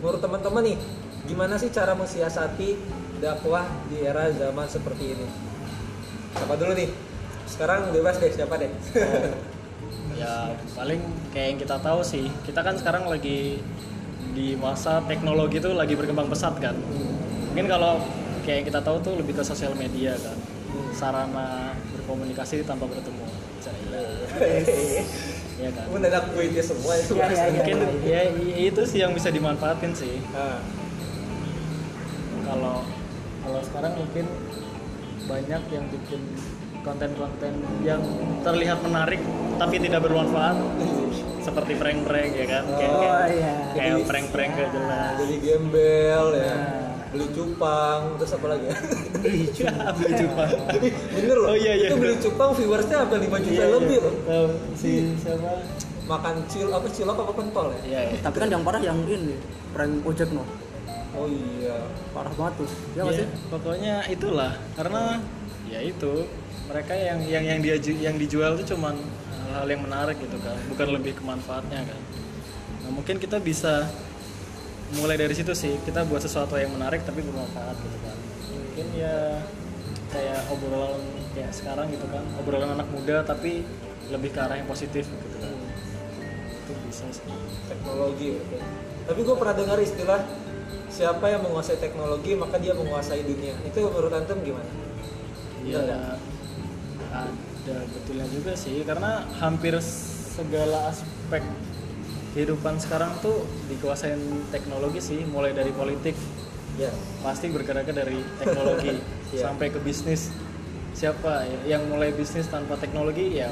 menurut 0.03 0.19
teman-teman 0.19 0.67
nih, 0.67 0.77
gimana 1.31 1.55
sih 1.63 1.71
cara 1.71 1.95
mensiasati 1.95 2.75
dakwah 3.23 3.63
di 3.87 4.03
era 4.03 4.27
zaman 4.35 4.67
seperti 4.67 5.15
ini? 5.15 5.27
Siapa 6.35 6.59
dulu 6.59 6.75
nih? 6.75 6.91
Sekarang 7.51 7.91
bebas 7.91 8.17
deh, 8.17 8.31
siapa 8.31 8.55
deh? 8.57 8.71
ya 10.21 10.53
paling 10.77 11.01
kayak 11.33 11.47
yang 11.49 11.59
kita 11.59 11.81
tahu 11.81 12.05
sih 12.05 12.29
kita 12.45 12.61
kan 12.61 12.77
sekarang 12.77 13.09
lagi 13.09 13.57
di 14.37 14.53
masa 14.53 15.01
teknologi 15.09 15.57
tuh 15.59 15.73
lagi 15.75 15.97
berkembang 15.97 16.29
pesat 16.29 16.55
kan. 16.61 16.77
Mungkin 17.51 17.67
kalau 17.67 17.99
kayak 18.45 18.57
yang 18.63 18.69
kita 18.69 18.81
tahu 18.81 18.97
tuh 19.01 19.19
lebih 19.19 19.35
ke 19.35 19.43
sosial 19.43 19.75
media 19.75 20.15
kan. 20.15 20.37
Sarana 20.95 21.75
berkomunikasi 21.97 22.63
tanpa 22.63 22.87
bertemu. 22.87 23.27
Ya 25.61 25.69
kan? 25.77 25.93
Mendadak 25.93 26.33
kuitnya 26.33 26.65
semua 26.65 26.97
itu. 26.97 27.21
Iya, 27.21 27.29
iya. 27.29 27.53
mungkin 27.53 27.77
ya 28.01 28.21
i- 28.33 28.73
itu 28.73 28.81
sih 28.89 29.05
yang 29.05 29.13
bisa 29.13 29.29
dimanfaatin 29.29 29.93
sih. 29.93 30.17
Kalau 32.49 32.81
kalau 33.41 33.61
sekarang 33.61 33.93
mungkin 33.93 34.25
banyak 35.29 35.63
yang 35.69 35.85
bikin 35.93 36.21
konten-konten 36.81 37.53
yang 37.81 38.01
terlihat 38.41 38.81
menarik 38.81 39.21
tapi 39.57 39.77
tidak 39.77 40.01
bermanfaat 40.01 40.57
seperti 41.41 41.73
prank-prank 41.75 42.33
ya 42.33 42.47
kan 42.47 42.65
kayak, 42.71 42.91
Oh 42.91 43.01
kayak, 43.01 43.27
iya 43.31 43.53
kayak 43.73 43.97
prank-prank 44.05 44.51
gak 44.55 44.71
jelas 44.71 45.13
jadi 45.19 45.37
gembel 45.39 46.27
ya. 46.35 46.53
Nah. 46.53 46.89
Beli 47.11 47.27
cupang, 47.35 48.15
terus 48.23 48.39
apa 48.39 48.47
lagi 48.47 48.71
ya? 48.71 48.77
beli 49.99 50.13
cupang 50.15 50.51
Bener 51.11 51.37
loh. 51.43 51.51
Oh, 51.51 51.57
iya, 51.59 51.73
iya. 51.75 51.89
Itu 51.91 51.99
beli 51.99 52.15
cupang 52.23 52.55
viewersnya 52.55 53.03
sampai 53.03 53.19
5 53.19 53.35
juta 53.43 53.51
Iya, 53.51 53.67
lebih 53.67 53.97
iya. 53.99 54.07
loh. 54.07 54.15
Tahu, 54.23 54.47
si 54.79 54.91
siapa 55.19 55.53
Makan 56.07 56.35
cil 56.47 56.71
apa 56.71 56.87
cilok 56.87 57.19
apa 57.19 57.33
pentol 57.35 57.67
ya? 57.75 57.81
iya 57.83 58.01
iya. 58.15 58.19
Tapi 58.23 58.37
kan 58.39 58.49
yang 58.49 58.63
parah 58.63 58.79
yang 58.79 59.03
ini 59.03 59.35
Prank 59.75 60.07
ojek 60.07 60.31
no 60.31 60.47
Oh 61.11 61.27
iya. 61.27 61.83
Parah 62.15 62.31
banget 62.31 62.63
tuh 62.63 62.71
Ya 62.95 63.03
Iya, 63.03 63.13
sih? 63.13 63.27
pokoknya 63.51 63.95
itulah 64.07 64.53
karena 64.75 65.19
ya 65.67 65.83
itu 65.83 66.31
mereka 66.71 66.95
yang 66.95 67.19
yang 67.27 67.45
yang 67.45 67.61
dia 67.61 67.77
yang 67.83 68.17
dijual 68.17 68.55
tuh 68.63 68.67
cuman 68.75 68.95
hal-hal 69.51 69.67
yang 69.67 69.83
menarik 69.83 70.17
gitu 70.23 70.39
kan 70.39 70.55
bukan 70.71 70.89
lebih 70.95 71.19
ke 71.19 71.23
manfaatnya 71.27 71.83
kan 71.83 72.01
nah 72.87 72.91
mungkin 72.95 73.19
kita 73.19 73.43
bisa 73.43 73.91
mulai 74.95 75.19
dari 75.19 75.35
situ 75.35 75.51
sih 75.55 75.75
kita 75.83 76.07
buat 76.07 76.23
sesuatu 76.23 76.55
yang 76.55 76.71
menarik 76.71 77.03
tapi 77.03 77.27
bermanfaat 77.27 77.75
gitu 77.75 77.99
kan 78.07 78.17
mungkin 78.55 78.87
ya 78.95 79.43
kayak 80.15 80.41
obrolan 80.51 81.03
kayak 81.35 81.51
sekarang 81.51 81.91
gitu 81.91 82.07
kan 82.11 82.23
obrolan 82.39 82.79
anak 82.79 82.87
muda 82.91 83.27
tapi 83.27 83.67
lebih 84.11 84.31
ke 84.31 84.39
arah 84.39 84.59
yang 84.59 84.71
positif 84.71 85.07
gitu 85.07 85.37
kan 85.43 85.55
itu 86.71 86.73
bisa 86.87 87.07
sih 87.11 87.27
Teknologi. 87.71 88.35
oke. 88.35 88.59
Tapi 89.07 89.21
gue 89.27 89.37
pernah 89.39 89.55
dengar 89.55 89.79
istilah 89.79 90.21
siapa 90.91 91.27
yang 91.31 91.43
menguasai 91.47 91.79
teknologi 91.79 92.35
maka 92.35 92.59
dia 92.59 92.75
menguasai 92.75 93.23
dunia. 93.23 93.55
Itu 93.63 93.91
menurut 93.91 94.11
antum 94.11 94.39
gimana? 94.43 94.71
Iya, 95.63 96.19
ada 97.13 97.77
betulnya 97.87 98.27
juga 98.27 98.53
sih 98.55 98.83
karena 98.83 99.23
hampir 99.37 99.75
segala 99.81 100.89
aspek 100.89 101.43
kehidupan 102.31 102.79
sekarang 102.79 103.11
tuh 103.19 103.43
dikuasain 103.67 104.19
teknologi 104.49 105.01
sih, 105.01 105.21
mulai 105.25 105.51
dari 105.51 105.71
politik 105.71 106.15
Ya. 106.79 106.89
pasti 107.21 107.51
bergeraknya 107.51 107.93
dari 107.99 108.23
teknologi 108.37 109.03
Iya. 109.31 109.43
sampai 109.45 109.69
ke 109.69 109.79
bisnis. 109.79 110.31
Siapa 110.91 111.45
ya- 111.45 111.77
yang 111.77 111.87
mulai 111.87 112.11
bisnis 112.11 112.47
tanpa 112.47 112.75
teknologi 112.75 113.35
ya 113.35 113.51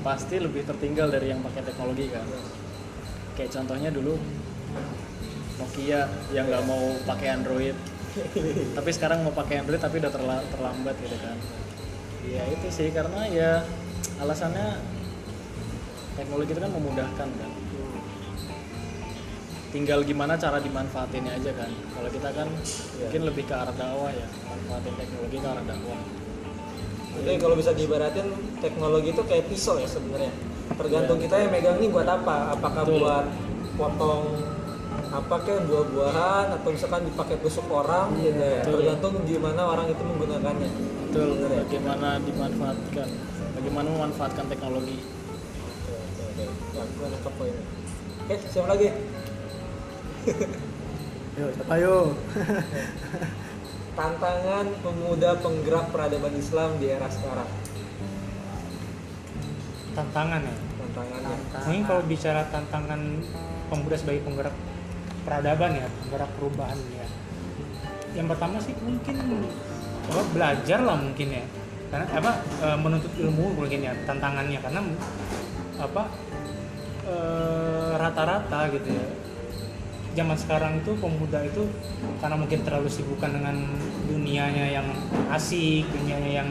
pasti 0.00 0.36
lebih 0.36 0.64
tertinggal 0.64 1.06
dari 1.08 1.28
yang 1.28 1.38
pakai 1.38 1.62
teknologi 1.62 2.08
kan. 2.08 2.24
Kayak 3.34 3.50
contohnya 3.52 3.90
dulu 3.90 4.16
Nokia 5.58 6.00
yang 6.30 6.46
nggak 6.46 6.64
mau 6.64 6.82
pakai 7.04 7.28
Android 7.32 7.74
tapi 8.76 8.90
sekarang 8.90 9.22
mau 9.22 9.30
pakai 9.32 9.58
Android 9.58 9.78
tapi 9.78 9.98
udah 9.98 10.10
terla- 10.10 10.46
terlambat 10.48 10.94
gitu 10.98 11.18
kan 11.18 11.36
ya 12.28 12.42
itu 12.52 12.68
sih 12.68 12.88
karena 12.92 13.20
ya 13.32 13.64
alasannya 14.20 14.84
teknologi 16.18 16.50
itu 16.52 16.60
kan 16.60 16.72
memudahkan 16.74 17.28
kan 17.28 17.50
tinggal 19.68 20.00
gimana 20.00 20.34
cara 20.40 20.58
dimanfaatinnya 20.60 21.36
aja 21.36 21.52
kan 21.52 21.70
kalau 21.92 22.08
kita 22.08 22.28
kan 22.32 22.48
mungkin 22.48 23.22
lebih 23.28 23.44
ke 23.44 23.54
arah 23.54 23.74
dakwah 23.76 24.10
ya 24.12 24.26
manfaatin 24.48 24.94
teknologi 24.96 25.36
ke 25.40 25.48
arah 25.48 25.64
dakwah 25.64 26.00
Jadi 27.18 27.34
kalau 27.42 27.58
bisa 27.58 27.74
diibaratin 27.74 28.30
teknologi 28.62 29.10
itu 29.10 29.22
kayak 29.26 29.50
pisau 29.50 29.74
ya 29.74 29.90
sebenarnya. 29.90 30.30
Tergantung 30.70 31.18
kita 31.18 31.34
yang 31.34 31.50
megang 31.50 31.82
ini 31.82 31.90
buat 31.90 32.06
apa? 32.06 32.54
Apakah 32.54 32.86
Betul. 32.86 33.02
buat 33.02 33.26
potong 33.74 34.22
apa 35.08 35.34
kayak 35.42 35.66
buah-buahan 35.66 36.46
atau 36.54 36.68
misalkan 36.70 37.10
dipakai 37.10 37.42
tusuk 37.42 37.66
orang 37.66 38.14
gitu 38.22 38.38
ya. 38.38 38.62
Tergantung 38.62 39.18
gimana 39.26 39.66
orang 39.66 39.90
itu 39.90 39.98
menggunakannya. 39.98 40.70
Betul 41.08 41.28
ya? 41.40 41.64
bagaimana 41.64 42.08
dimanfaatkan 42.20 43.08
bagaimana 43.56 43.86
memanfaatkan 43.96 44.46
teknologi 44.52 44.98
Oke, 46.38 47.30
poinnya. 47.34 47.64
Oke, 48.22 48.34
siapa 48.46 48.70
lagi? 48.70 48.94
Yo 51.34 51.46
siapa 51.50 51.74
yo 51.82 52.14
Tantangan 53.98 54.66
pemuda 54.78 55.42
penggerak 55.42 55.90
peradaban 55.90 56.38
Islam 56.38 56.78
di 56.78 56.86
era 56.86 57.10
sekarang. 57.10 57.50
tantangan 59.98 60.46
ya 60.46 60.54
tantangannya 60.78 61.36
mungkin 61.66 61.82
kalau 61.90 62.02
bicara 62.06 62.46
tantangan 62.54 63.00
pemuda 63.66 63.96
sebagai 63.98 64.22
penggerak 64.22 64.54
peradaban 65.26 65.74
ya 65.74 65.90
penggerak 66.06 66.30
perubahan 66.38 66.78
ya 66.94 67.06
yang 68.14 68.30
pertama 68.30 68.62
sih 68.62 68.78
mungkin 68.78 69.14
apa, 70.08 70.22
belajar 70.32 70.80
lah 70.82 70.96
mungkin 70.96 71.28
ya. 71.30 71.44
Karena 71.88 72.04
apa 72.12 72.32
eh, 72.64 72.78
menuntut 72.78 73.12
ilmu 73.16 73.56
mungkin 73.56 73.80
ya 73.84 73.92
tantangannya. 74.04 74.58
Karena 74.60 74.80
apa 75.78 76.02
eh, 77.06 77.90
rata-rata 77.96 78.60
gitu 78.72 78.88
ya. 78.92 79.06
Zaman 80.16 80.34
sekarang 80.34 80.82
itu 80.82 80.98
pemuda 80.98 81.46
itu 81.46 81.62
karena 82.18 82.34
mungkin 82.34 82.66
terlalu 82.66 82.90
sibukkan 82.90 83.38
dengan 83.38 83.54
dunianya 84.10 84.66
yang 84.80 84.88
asik 85.30 85.86
dunianya 85.94 86.42
yang 86.42 86.48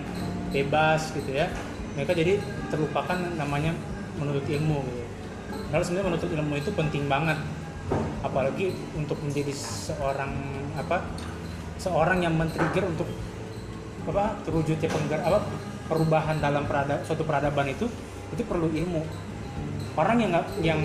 bebas 0.55 1.11
gitu 1.11 1.35
ya 1.35 1.51
mereka 1.97 2.13
jadi 2.13 2.37
terlupakan 2.69 3.17
namanya 3.41 3.73
menuntut 4.21 4.45
ilmu 4.45 4.85
gitu. 4.85 5.03
Padahal 5.49 5.81
sebenarnya 5.81 6.07
menuntut 6.13 6.29
ilmu 6.29 6.53
itu 6.61 6.69
penting 6.77 7.03
banget. 7.09 7.41
Apalagi 8.21 8.69
untuk 8.93 9.17
menjadi 9.25 9.49
seorang 9.57 10.29
apa 10.77 11.01
seorang 11.81 12.21
yang 12.21 12.37
men-trigger 12.37 12.85
untuk 12.85 13.09
apa 14.07 14.39
terwujudnya 14.47 14.87
penggerak 14.87 15.23
apa 15.27 15.39
perubahan 15.87 16.39
dalam 16.39 16.63
perada, 16.67 17.03
suatu 17.03 17.27
peradaban 17.27 17.67
itu 17.67 17.87
itu 18.31 18.43
perlu 18.43 18.71
ilmu. 18.71 19.03
Orang 19.97 20.19
yang 20.23 20.29
nggak 20.31 20.47
yang 20.63 20.79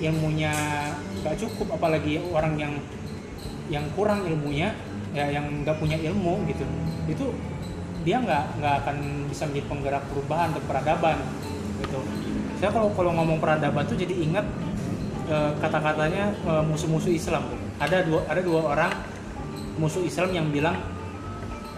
ilmunya 0.00 0.52
nggak 1.22 1.36
cukup 1.40 1.76
apalagi 1.76 2.20
orang 2.32 2.54
yang 2.58 2.72
yang 3.72 3.84
kurang 3.96 4.24
ilmunya 4.28 4.76
ya 5.16 5.30
yang 5.30 5.64
nggak 5.64 5.78
punya 5.80 5.96
ilmu 5.96 6.44
gitu 6.50 6.66
itu 7.08 7.26
dia 8.04 8.20
nggak 8.20 8.60
nggak 8.60 8.74
akan 8.84 8.96
bisa 9.32 9.48
menjadi 9.48 9.66
penggerak 9.70 10.04
perubahan 10.12 10.52
atau 10.52 10.62
peradaban 10.68 11.18
gitu. 11.80 12.00
Saya 12.60 12.70
kalau 12.70 12.92
kalau 12.92 13.16
ngomong 13.16 13.40
peradaban 13.40 13.84
tuh 13.88 13.96
jadi 13.96 14.12
ingat 14.12 14.44
eh, 15.30 15.50
kata-katanya 15.58 16.36
eh, 16.36 16.62
musuh-musuh 16.68 17.10
Islam. 17.10 17.48
Ada 17.80 18.04
dua 18.04 18.28
ada 18.28 18.40
dua 18.44 18.60
orang 18.76 18.92
musuh 19.80 20.04
Islam 20.04 20.30
yang 20.30 20.46
bilang 20.52 20.76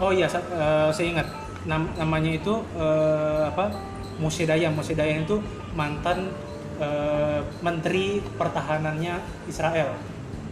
oh 0.01 0.11
iya 0.13 0.27
eh, 0.29 0.89
saya 0.93 1.07
ingat. 1.07 1.27
Nam- 1.67 1.91
namanya 1.99 2.31
itu 2.31 2.53
eh, 2.79 3.43
apa? 3.51 3.73
Moshe 4.17 4.47
Dayan 4.49 4.73
Moshe 4.73 4.97
Dayan 4.97 5.27
itu 5.27 5.37
mantan 5.77 6.31
eh, 6.79 7.39
menteri 7.61 8.21
pertahanannya 8.37 9.19
Israel. 9.45 9.93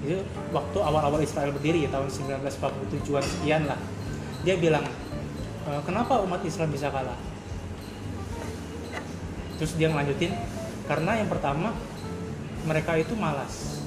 Itu 0.06 0.22
waktu 0.54 0.78
awal-awal 0.82 1.22
Israel 1.26 1.50
berdiri 1.50 1.88
ya 1.88 1.90
tahun 1.90 2.10
1947-an 2.12 3.26
sekian 3.26 3.66
lah. 3.66 3.80
Dia 4.46 4.54
bilang 4.62 4.86
"E, 5.66 5.70
kenapa 5.82 6.22
umat 6.22 6.46
Islam 6.46 6.70
bisa 6.70 6.94
kalah? 6.94 7.18
Terus 9.58 9.74
dia 9.82 9.90
ngelanjutin 9.90 10.30
karena 10.86 11.18
yang 11.18 11.26
pertama 11.26 11.74
mereka 12.70 13.02
itu 13.02 13.18
malas. 13.18 13.82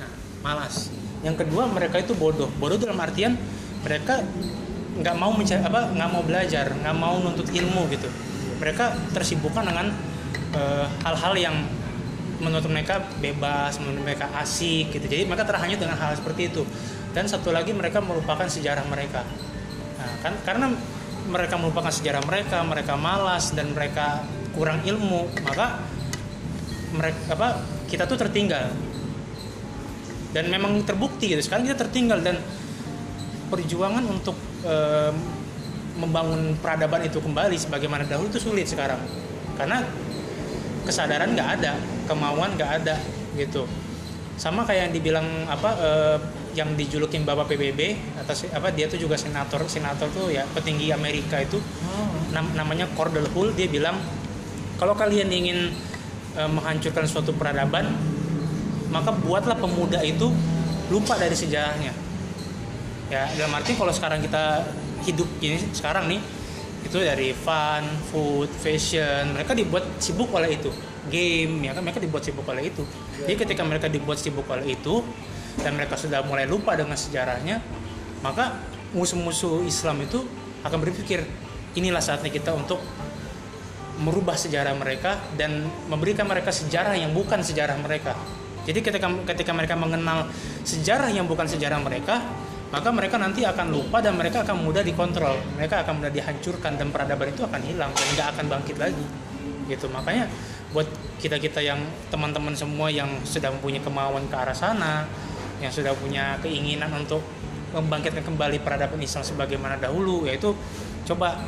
Nah, 0.00 0.10
malas. 0.40 0.88
Yang 1.20 1.44
kedua 1.44 1.68
mereka 1.68 2.00
itu 2.00 2.16
bodoh. 2.16 2.48
Bodoh 2.56 2.80
dalam 2.80 2.96
artian 2.96 3.36
mereka 3.82 4.22
nggak 4.98 5.14
mau 5.14 5.30
mencari 5.30 5.62
apa 5.62 5.94
nggak 5.94 6.10
mau 6.10 6.22
belajar 6.26 6.66
nggak 6.74 6.96
mau 6.98 7.22
nuntut 7.22 7.48
ilmu 7.50 7.86
gitu. 7.94 8.08
Mereka 8.58 9.14
tersibukkan 9.14 9.62
dengan 9.62 9.94
eh, 10.54 10.86
hal-hal 11.06 11.34
yang 11.38 11.56
menurut 12.38 12.66
mereka 12.70 13.02
bebas 13.18 13.78
menurut 13.82 14.02
mereka 14.02 14.30
asik 14.38 14.94
gitu. 14.94 15.06
Jadi 15.06 15.26
mereka 15.26 15.46
terhanyut 15.46 15.78
dengan 15.78 15.98
hal 15.98 16.14
seperti 16.14 16.50
itu. 16.50 16.62
Dan 17.14 17.26
satu 17.26 17.50
lagi 17.50 17.74
mereka 17.74 17.98
melupakan 17.98 18.46
sejarah 18.46 18.86
mereka. 18.86 19.26
Nah, 19.98 20.12
kan 20.22 20.34
karena 20.46 20.66
mereka 21.28 21.58
melupakan 21.58 21.90
sejarah 21.90 22.22
mereka 22.24 22.62
mereka 22.64 22.94
malas 22.96 23.52
dan 23.52 23.74
mereka 23.74 24.24
kurang 24.56 24.80
ilmu 24.80 25.28
maka 25.44 25.82
mereka 26.94 27.20
apa 27.34 27.48
kita 27.90 28.06
tuh 28.06 28.18
tertinggal. 28.18 28.70
Dan 30.28 30.52
memang 30.52 30.78
terbukti 30.84 31.32
gitu. 31.32 31.42
Sekarang 31.42 31.66
kita 31.66 31.88
tertinggal 31.88 32.20
dan 32.20 32.38
perjuangan 33.48 34.04
untuk 34.06 34.36
em, 34.62 35.14
membangun 35.98 36.54
peradaban 36.62 37.02
itu 37.02 37.18
kembali 37.18 37.58
sebagaimana 37.58 38.06
dahulu 38.06 38.30
itu 38.30 38.38
sulit 38.38 38.70
sekarang. 38.70 39.00
Karena 39.58 39.82
kesadaran 40.86 41.34
nggak 41.34 41.48
ada 41.60 41.74
kemauan 42.06 42.54
nggak 42.54 42.70
ada 42.84 42.96
gitu. 43.34 43.66
Sama 44.38 44.62
kayak 44.62 44.88
yang 44.88 44.92
dibilang 44.94 45.26
apa 45.50 45.70
eh, 45.82 46.18
yang 46.54 46.74
dijulukin 46.78 47.26
bapak 47.26 47.54
PBB 47.54 47.98
atau 48.22 48.34
apa 48.54 48.70
dia 48.70 48.86
tuh 48.86 48.98
juga 48.98 49.18
senator 49.18 49.66
senator 49.66 50.06
tuh 50.14 50.30
ya 50.30 50.46
petinggi 50.54 50.94
Amerika 50.94 51.42
itu. 51.42 51.58
Nam- 52.30 52.54
namanya 52.54 52.86
Cordell 52.94 53.26
Hull 53.34 53.56
dia 53.56 53.66
bilang 53.66 53.98
kalau 54.78 54.94
kalian 54.94 55.32
ingin 55.32 55.74
eh, 56.38 56.50
menghancurkan 56.50 57.04
suatu 57.10 57.34
peradaban 57.34 57.90
maka 58.88 59.12
buatlah 59.12 59.58
pemuda 59.60 60.00
itu 60.00 60.32
lupa 60.88 61.20
dari 61.20 61.36
sejarahnya 61.36 61.92
ya 63.08 63.24
dalam 63.36 63.52
arti 63.56 63.72
kalau 63.76 63.92
sekarang 63.92 64.20
kita 64.20 64.64
hidup 65.04 65.28
ini 65.40 65.56
sekarang 65.72 66.08
nih 66.08 66.20
itu 66.78 66.98
dari 67.02 67.34
fun, 67.34 67.84
food, 68.08 68.48
fashion 68.48 69.34
mereka 69.34 69.52
dibuat 69.52 69.84
sibuk 69.98 70.30
oleh 70.32 70.56
itu 70.56 70.70
game 71.08 71.68
ya 71.68 71.72
kan 71.74 71.82
mereka 71.82 72.00
dibuat 72.00 72.22
sibuk 72.24 72.44
oleh 72.48 72.68
itu 72.68 72.84
jadi 73.24 73.34
ketika 73.34 73.62
mereka 73.64 73.88
dibuat 73.88 74.20
sibuk 74.20 74.46
oleh 74.48 74.76
itu 74.76 75.00
dan 75.58 75.74
mereka 75.74 75.98
sudah 75.98 76.22
mulai 76.22 76.46
lupa 76.46 76.76
dengan 76.78 76.94
sejarahnya 76.94 77.58
maka 78.20 78.60
musuh-musuh 78.92 79.64
Islam 79.64 80.04
itu 80.04 80.22
akan 80.64 80.78
berpikir 80.80 81.24
inilah 81.76 82.00
saatnya 82.00 82.32
kita 82.32 82.54
untuk 82.56 82.80
merubah 83.98 84.38
sejarah 84.38 84.74
mereka 84.78 85.18
dan 85.34 85.66
memberikan 85.90 86.26
mereka 86.26 86.54
sejarah 86.54 86.94
yang 86.94 87.10
bukan 87.10 87.42
sejarah 87.42 87.74
mereka. 87.82 88.14
Jadi 88.62 88.78
ketika 88.84 89.08
ketika 89.26 89.52
mereka 89.56 89.74
mengenal 89.74 90.30
sejarah 90.62 91.10
yang 91.10 91.26
bukan 91.26 91.50
sejarah 91.50 91.82
mereka, 91.82 92.22
maka 92.68 92.88
mereka 92.92 93.16
nanti 93.16 93.48
akan 93.48 93.72
lupa 93.72 94.04
dan 94.04 94.16
mereka 94.20 94.44
akan 94.44 94.60
mudah 94.60 94.84
dikontrol. 94.84 95.40
Mereka 95.56 95.88
akan 95.88 96.04
mudah 96.04 96.12
dihancurkan 96.12 96.76
dan 96.76 96.92
peradaban 96.92 97.32
itu 97.32 97.40
akan 97.40 97.60
hilang 97.64 97.90
dan 97.96 98.06
nggak 98.12 98.28
akan 98.36 98.44
bangkit 98.52 98.76
lagi. 98.76 99.06
Gitu. 99.64 99.88
Makanya 99.88 100.28
buat 100.76 100.84
kita-kita 101.16 101.64
yang 101.64 101.80
teman-teman 102.12 102.52
semua 102.52 102.92
yang 102.92 103.08
sudah 103.24 103.48
mempunyai 103.48 103.80
kemauan 103.80 104.28
ke 104.28 104.36
arah 104.36 104.52
sana, 104.52 105.08
yang 105.64 105.72
sudah 105.72 105.96
punya 105.96 106.36
keinginan 106.44 106.92
untuk 106.92 107.24
membangkitkan 107.72 108.24
kembali 108.24 108.60
peradaban 108.60 109.00
Islam 109.00 109.24
sebagaimana 109.24 109.80
dahulu, 109.80 110.28
yaitu 110.28 110.52
coba 111.08 111.40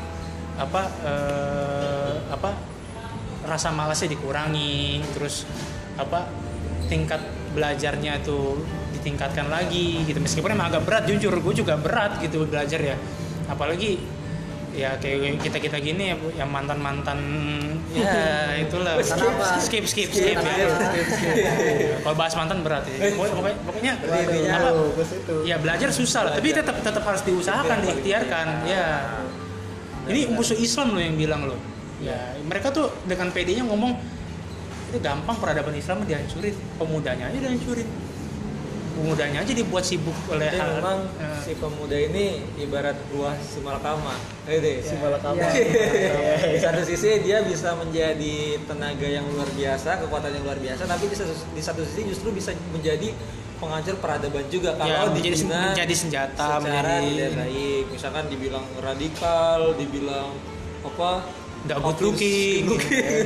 apa 0.57 0.83
eh, 1.05 2.17
apa 2.33 2.53
rasa 3.49 3.73
malasnya 3.73 4.13
dikurangi 4.13 5.01
terus 5.17 5.49
apa 5.97 6.29
tingkat 6.89 7.21
belajarnya 7.55 8.23
itu 8.23 8.61
ditingkatkan 9.01 9.49
lagi 9.49 10.05
gitu. 10.05 10.19
Meskipun 10.21 10.55
emang 10.55 10.71
agak 10.71 10.85
berat 10.87 11.05
jujur 11.09 11.33
gue 11.33 11.55
juga 11.55 11.75
berat 11.81 12.21
gitu 12.23 12.47
belajar 12.47 12.81
ya. 12.81 12.97
Apalagi 13.51 13.99
ya 14.71 14.95
kayak 15.03 15.43
kita 15.43 15.59
kita 15.59 15.77
gini 15.83 16.15
ya 16.15 16.17
Bu, 16.17 16.31
yang 16.39 16.47
mantan 16.47 16.79
mantan 16.79 17.19
ya 17.91 18.55
itulah. 18.65 19.03
Kenapa? 19.03 19.59
skip 19.59 19.83
skip 19.87 20.15
skip, 20.15 20.39
ya. 20.39 20.67
kalau 22.07 22.15
bahas 22.15 22.35
mantan 22.39 22.63
berat 22.63 22.87
ya. 22.87 23.11
Pokoknya 23.19 23.35
pokoknya, 23.35 23.57
pokoknya 23.67 23.93
apa? 24.55 24.71
ya 25.43 25.57
belajar 25.59 25.91
susah 25.91 26.31
lah. 26.31 26.33
Tapi 26.39 26.55
tetap 26.55 26.77
tetap 26.79 27.03
harus 27.03 27.23
diusahakan 27.27 27.83
diikhtiarkan 27.83 28.47
ya. 28.67 28.87
Ini 30.07 30.33
musuh 30.33 30.57
Islam 30.59 30.97
loh 30.97 31.03
yang 31.03 31.19
bilang 31.19 31.45
loh. 31.51 31.59
Ya. 32.01 32.33
Mereka 32.41 32.73
tuh 32.73 32.89
dengan 33.05 33.29
PD-nya 33.29 33.67
ngomong 33.69 34.20
itu 34.91 34.99
gampang 34.99 35.39
peradaban 35.39 35.75
Islam 35.79 36.03
dihancurin 36.03 36.55
pemudanya 36.77 37.31
aja 37.31 37.39
dihancurin 37.39 37.89
pemudanya 39.01 39.39
aja 39.41 39.53
dibuat 39.57 39.85
sibuk 39.87 40.13
oleh 40.29 40.51
Jadi 40.51 40.61
hal 40.61 40.71
memang 40.77 40.99
eh, 41.17 41.41
si 41.41 41.53
pemuda 41.57 41.97
ini 41.97 42.45
ibarat 42.61 42.99
buah 43.09 43.33
si 43.41 43.65
malakama. 43.65 44.13
Gitu. 44.45 44.85
Si 44.85 44.95
malakama. 45.01 45.41
di 46.53 46.59
satu 46.61 46.83
sisi 46.85 47.25
dia 47.25 47.41
bisa 47.41 47.73
menjadi 47.81 48.61
tenaga 48.69 49.09
yang 49.09 49.25
luar 49.33 49.49
biasa, 49.57 50.05
kekuatan 50.05 50.37
yang 50.37 50.45
luar 50.45 50.61
biasa, 50.61 50.85
tapi 50.85 51.09
di 51.09 51.17
satu, 51.17 51.33
di 51.33 51.63
satu 51.65 51.81
sisi 51.89 52.13
justru 52.13 52.29
bisa 52.35 52.53
menjadi 52.77 53.15
penghancur 53.61 53.97
peradaban 54.01 54.45
juga 54.49 54.73
ya, 54.81 55.05
kalau 55.05 55.13
menjadi, 55.13 55.37
dibina 55.37 55.61
menjadi 55.73 55.95
senjata 55.97 56.45
secara 56.61 56.61
menjadi 56.65 57.09
tidak 57.09 57.33
baik. 57.41 57.85
Misalkan 57.93 58.25
dibilang 58.29 58.67
radikal, 58.81 59.61
dibilang 59.81 60.29
apa? 60.81 61.13
Nggak 61.61 61.79
good 61.85 61.99
looking 62.01 62.65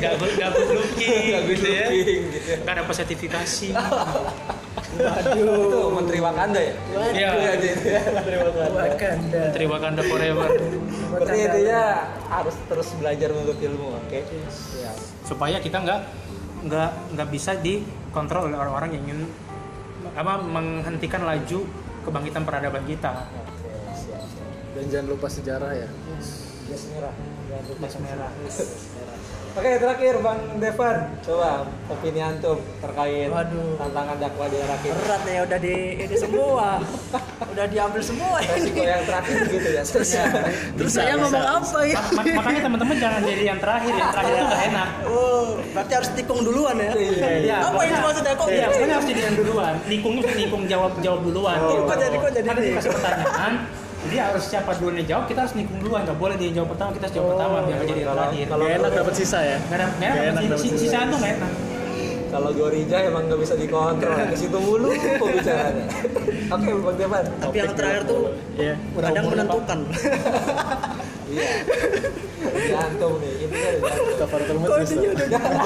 nggak 0.02 0.14
good 0.18 0.32
nggak 0.34 0.50
good 0.50 0.70
looking 0.74 1.22
Nggak 1.30 1.42
good 1.46 1.54
gitu 1.54 1.68
ya 1.70 1.86
looking, 1.86 2.22
gitu 2.34 2.48
ya. 2.50 2.56
nggak 2.66 2.74
dapat 2.82 2.94
sertifikasi 2.98 3.68
Itu 4.94 5.90
menteri 5.90 6.18
Wakanda 6.22 6.60
ya? 6.62 6.74
Iya. 7.10 7.30
Ya. 7.82 8.02
Wakanda. 8.70 9.38
Menteri 9.50 9.66
Wakanda 9.66 10.02
Forever 10.06 10.50
Berarti 11.18 11.38
intinya 11.50 11.82
harus 12.30 12.54
terus 12.70 12.88
belajar 13.02 13.28
menuntut 13.34 13.58
ilmu, 13.58 13.98
oke? 13.98 14.18
Ya. 14.78 14.90
supaya 15.26 15.58
kita 15.58 15.82
nggak 15.82 16.00
nggak 16.70 16.90
nggak 17.18 17.28
bisa 17.34 17.58
dikontrol 17.58 18.46
oleh 18.50 18.54
orang-orang 18.54 18.94
yang 18.94 19.02
ingin 19.10 19.20
apa 20.14 20.38
menghentikan 20.38 21.26
laju 21.26 21.66
kebangkitan 22.06 22.42
peradaban 22.46 22.84
kita 22.86 23.26
Oke, 23.34 23.74
siap, 23.98 24.22
siap. 24.22 24.46
Dan 24.78 24.84
jangan 24.94 25.06
lupa 25.10 25.26
sejarah 25.26 25.70
ya. 25.74 25.88
Jas 26.70 26.82
merah. 26.94 27.14
Jangan 27.54 27.70
lupa 27.70 27.98
merah. 28.00 28.30
Oke 29.54 29.70
terakhir 29.78 30.18
Bang 30.18 30.58
Devan, 30.58 30.96
coba 31.22 31.62
opini 31.86 32.18
antum 32.18 32.58
terkait 32.82 33.30
Waduh. 33.30 33.78
tantangan 33.78 34.18
dakwah 34.18 34.50
di 34.50 34.58
era 34.58 34.74
kini. 34.82 34.98
berat 34.98 35.22
ya 35.24 35.40
udah 35.46 35.58
di 35.60 35.74
ini 35.96 36.16
semua 36.18 36.82
udah 37.46 37.66
diambil 37.70 38.02
semua 38.02 38.42
Resiko 38.42 38.74
ini 38.74 38.90
yang 38.90 39.06
terakhir 39.06 39.36
gitu 39.46 39.68
ya. 39.70 39.82
Terus 39.86 40.10
terus 40.74 40.92
saya 40.92 41.14
ngomong 41.14 41.38
apa 41.38 41.78
ya 41.86 41.94
Ma- 41.94 42.10
ma- 42.18 42.34
makanya 42.34 42.60
teman-teman 42.66 42.96
jangan 42.98 43.20
jadi 43.22 43.44
yang 43.46 43.60
terakhir 43.62 43.92
yang 43.94 44.10
terakhir 44.10 44.34
itu 44.34 44.44
nggak 44.44 44.62
enak 44.66 44.88
oh 45.06 45.44
berarti 45.70 45.92
harus 45.94 46.10
tikung 46.12 46.40
duluan 46.42 46.74
ya 46.76 46.90
Iya, 46.90 47.54
apa 47.54 47.70
pokoknya- 47.70 47.86
itu 47.86 48.00
maksudnya 48.02 48.32
kok 48.34 48.46
Iya, 48.50 48.66
gitu? 48.66 48.90
harus 48.90 49.06
jadi 49.06 49.22
yang 49.22 49.36
duluan. 49.38 49.74
Nikung 49.86 50.14
nikung 50.34 50.62
jawab 50.66 50.92
jawab 50.98 51.20
duluan. 51.22 51.56
Oh, 51.56 51.70
gitu. 51.70 51.82
kok 51.86 51.96
jadi- 52.02 52.18
kok 52.18 52.30
jadi 52.32 52.42
Kan 52.44 52.56
dikasih 52.58 52.90
pertanyaan, 52.90 53.52
jadi 54.04 54.16
harus 54.22 54.44
siapa 54.44 54.70
dulu 54.74 54.92
yang 54.94 55.08
jawab, 55.08 55.24
kita 55.24 55.40
harus 55.40 55.54
nikung 55.54 55.78
duluan. 55.78 56.04
Nggak 56.04 56.18
boleh 56.18 56.36
dia 56.36 56.50
jawab 56.52 56.68
pertama, 56.72 56.90
kita 56.92 57.04
harus 57.04 57.16
jawab 57.16 57.28
pertama 57.32 57.56
biar 57.58 57.74
nggak 57.74 57.82
jadi 57.82 57.94
yang 57.94 58.04
kalau- 58.04 58.20
terakhir. 58.20 58.44
kalau- 58.46 58.64
Gak 58.64 58.76
enak 58.76 58.90
dapat 58.94 59.14
sisa 59.14 59.38
ya. 59.40 59.56
Nggak 59.58 59.74
ada, 59.74 59.86
nggak 59.90 60.10
enak. 60.10 60.42
enak 60.44 60.58
sisa. 60.58 60.76
Sisaan 60.78 61.06
tuh 61.08 61.18
nggak 61.18 61.34
enak. 61.36 61.52
kalau 62.26 62.50
Gorija 62.50 62.98
emang 63.00 63.22
nggak 63.24 63.40
bisa 63.40 63.54
dikontrol, 63.54 64.10
ke 64.26 64.34
situ 64.34 64.58
mulu 64.58 64.90
pembicaranya. 64.90 65.86
Oke 66.50 66.70
Bang 66.76 66.96
Devan. 66.96 67.24
tapi 67.38 67.56
yang 67.56 67.72
terakhir 67.72 68.02
tuh 68.04 68.20
Iya. 68.56 68.74
kadang 68.92 69.26
menentukan 69.28 69.78
Iya. 71.24 71.46
Antum 72.76 73.12
nih, 73.16 73.32
intinya 73.40 73.70
majlis. 74.58 74.90
intinya 74.90 75.38
lah. 75.38 75.62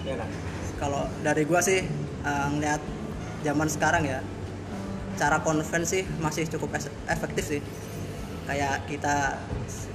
udah 0.00 0.10
Enak. 0.10 0.28
kalau 0.76 1.02
dari 1.20 1.42
gua 1.44 1.60
sih 1.60 1.84
eh, 2.20 2.46
ngeliat 2.50 2.80
zaman 3.42 3.68
sekarang 3.68 4.02
ya 4.04 4.20
cara 5.20 5.36
konven 5.44 5.84
sih 5.84 6.08
masih 6.16 6.48
cukup 6.48 6.72
efektif 7.04 7.44
sih. 7.44 7.60
Kayak 8.48 8.88
kita 8.88 9.36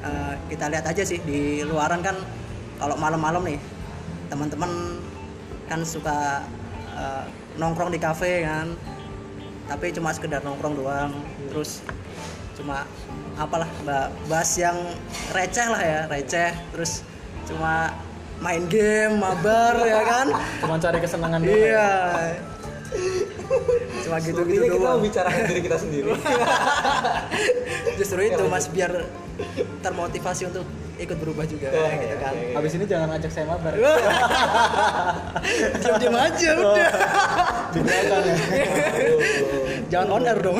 eh, 0.05 0.33
kita 0.53 0.69
lihat 0.69 0.85
aja 0.85 1.01
sih 1.01 1.17
di 1.25 1.65
luaran 1.65 2.05
kan 2.05 2.13
kalau 2.77 2.93
malam-malam 2.95 3.41
nih 3.41 3.57
teman-teman 4.29 5.01
kan 5.65 5.81
suka 5.81 6.45
eh, 6.93 7.25
nongkrong 7.57 7.89
di 7.89 7.97
kafe 7.97 8.45
kan 8.45 8.77
tapi 9.65 9.89
cuma 9.89 10.13
sekedar 10.13 10.45
nongkrong 10.45 10.77
doang. 10.77 11.11
Terus 11.49 11.81
cuma 12.53 12.85
apalah 13.35 13.67
ba- 13.81 14.13
bahas 14.29 14.53
yang 14.61 14.77
receh 15.33 15.65
lah 15.65 15.81
ya 15.81 15.99
receh. 16.05 16.53
Terus 16.69 17.01
cuma 17.49 17.89
main 18.45 18.61
game 18.69 19.17
mabar 19.17 19.73
ya 19.81 20.05
kan? 20.05 20.27
Cuma 20.61 20.77
cari 20.77 21.01
kesenangan 21.01 21.41
doang. 21.41 21.57
iya 21.57 21.89
cuma 24.03 24.17
gitu 24.19 24.37
gitu 24.37 24.37
Sepertinya 24.37 24.61
kita 24.61 24.77
doang 24.77 24.97
membicarakan 24.97 25.41
diri 25.45 25.61
kita 25.61 25.77
sendiri. 25.77 26.09
justru 27.97 28.19
itu 28.21 28.43
mas 28.45 28.65
biar 28.67 28.91
termotivasi 29.79 30.47
untuk 30.47 30.63
ikut 30.95 31.17
berubah 31.17 31.43
juga 31.43 31.67
Oke, 31.67 31.91
gitu 31.99 32.15
kan 32.17 32.33
Habis 32.55 32.71
ini 32.73 32.85
jangan 32.85 33.09
ajak 33.13 33.27
saya 33.27 33.45
mabar. 33.45 33.73
diam 35.75 35.95
diam 35.97 36.15
aja 36.15 36.49
udah 36.55 36.91
Di 37.69 37.79
belakang 37.81 38.23
ya. 38.23 38.35
jangan 39.85 40.07
on 40.09 40.23
air 40.23 40.39
dong 40.39 40.57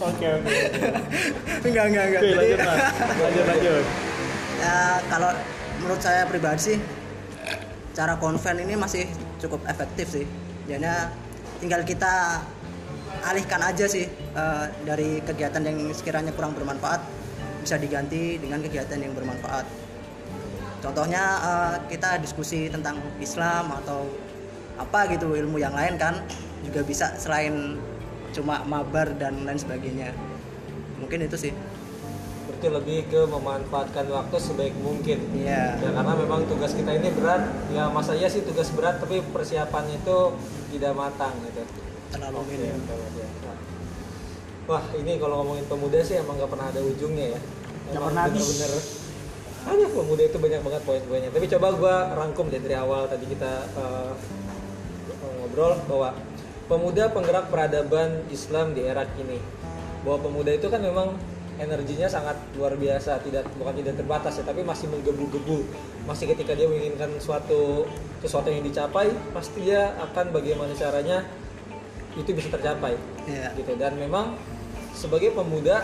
Oke 0.00 0.26
oke. 0.28 0.48
enggak 1.64 1.84
enggak 1.88 2.04
enggak 2.04 2.20
Oke 2.20 2.24
Jadi, 2.24 2.36
lanjut 2.36 2.58
mas. 2.60 2.78
Lanjut 3.16 3.46
lanjut. 3.46 3.84
ya, 4.56 4.76
kalau 5.08 5.30
menurut 5.76 6.00
saya 6.00 6.22
pribadi 6.24 6.60
sih 6.64 6.76
cara 7.90 8.14
konven 8.16 8.56
ini 8.60 8.74
masih 8.74 9.06
cukup 9.38 9.62
efektif 9.66 10.06
sih 10.10 10.24
jadi 10.64 11.12
tinggal 11.60 11.84
kita 11.84 12.40
alihkan 13.24 13.60
aja 13.60 13.84
sih 13.88 14.08
eh, 14.10 14.66
dari 14.84 15.20
kegiatan 15.24 15.60
yang 15.64 15.78
sekiranya 15.92 16.32
kurang 16.32 16.56
bermanfaat 16.56 17.00
bisa 17.64 17.80
diganti 17.80 18.36
dengan 18.36 18.60
kegiatan 18.60 19.00
yang 19.00 19.16
bermanfaat. 19.16 19.64
Contohnya 20.84 21.22
eh, 21.40 21.74
kita 21.88 22.20
diskusi 22.20 22.68
tentang 22.68 23.00
Islam 23.20 23.72
atau 23.84 24.08
apa 24.74 25.06
gitu 25.12 25.32
ilmu 25.32 25.62
yang 25.62 25.72
lain 25.72 25.94
kan 25.96 26.18
juga 26.66 26.82
bisa 26.82 27.14
selain 27.14 27.78
cuma 28.34 28.66
mabar 28.66 29.14
dan 29.14 29.46
lain 29.46 29.60
sebagainya. 29.60 30.10
Mungkin 30.98 31.28
itu 31.28 31.36
sih 31.38 31.52
Berarti 32.64 32.80
lebih 32.80 33.00
ke 33.12 33.20
memanfaatkan 33.28 34.08
waktu 34.08 34.36
sebaik 34.40 34.72
mungkin. 34.80 35.20
iya 35.36 35.76
Ya 35.76 35.92
karena 35.92 36.16
memang 36.16 36.48
tugas 36.48 36.72
kita 36.72 36.96
ini 36.96 37.12
berat. 37.12 37.44
Ya 37.68 37.92
masa 37.92 38.16
iya 38.16 38.24
sih 38.24 38.40
tugas 38.40 38.72
berat, 38.72 39.04
tapi 39.04 39.20
persiapannya 39.20 40.00
itu 40.00 40.32
tidak 40.72 40.96
matang 40.96 41.36
gitu. 41.44 41.60
terlalu 42.08 42.56
minim 42.56 42.80
biasa. 42.88 43.52
Wah 44.64 44.84
ini 44.96 45.20
kalau 45.20 45.44
ngomongin 45.44 45.66
pemuda 45.68 46.00
sih 46.00 46.16
emang 46.16 46.40
gak 46.40 46.56
pernah 46.56 46.72
ada 46.72 46.80
ujungnya 46.80 47.36
ya. 47.36 47.40
Emang 47.92 48.16
pernah 48.16 48.24
habis. 48.32 48.40
bener-bener 48.40 48.72
ada 49.64 49.84
pemuda 49.92 50.22
itu 50.24 50.38
banyak 50.40 50.60
banget 50.64 50.82
poin-poinnya. 50.88 51.30
Tapi 51.36 51.46
coba 51.52 51.66
gua 51.76 51.96
rangkum 52.16 52.48
deh 52.48 52.60
dari 52.64 52.76
awal 52.80 53.12
tadi 53.12 53.28
kita 53.28 53.52
eh, 53.76 54.12
ngobrol 55.36 55.76
bahwa 55.84 56.16
pemuda 56.64 57.12
penggerak 57.12 57.52
peradaban 57.52 58.24
Islam 58.32 58.72
di 58.72 58.88
era 58.88 59.04
kini. 59.04 59.36
Bahwa 60.00 60.24
pemuda 60.24 60.54
itu 60.54 60.72
kan 60.72 60.80
memang 60.80 61.12
energinya 61.58 62.08
sangat 62.10 62.36
luar 62.58 62.74
biasa, 62.74 63.22
tidak 63.22 63.46
bukan 63.58 63.74
tidak 63.78 63.94
terbatas 64.00 64.40
ya, 64.40 64.44
tapi 64.44 64.66
masih 64.66 64.90
menggebu-gebu. 64.90 65.58
Masih 66.04 66.30
ketika 66.34 66.52
dia 66.54 66.66
menginginkan 66.66 67.10
suatu 67.22 67.86
sesuatu 68.20 68.50
yang 68.50 68.64
dicapai, 68.64 69.12
pasti 69.30 69.68
dia 69.68 69.94
akan 70.00 70.34
bagaimana 70.34 70.72
caranya 70.74 71.22
itu 72.14 72.30
bisa 72.34 72.50
tercapai. 72.50 72.94
Iya. 73.26 73.54
gitu. 73.58 73.74
Dan 73.78 73.98
memang 73.98 74.38
sebagai 74.94 75.34
pemuda 75.34 75.82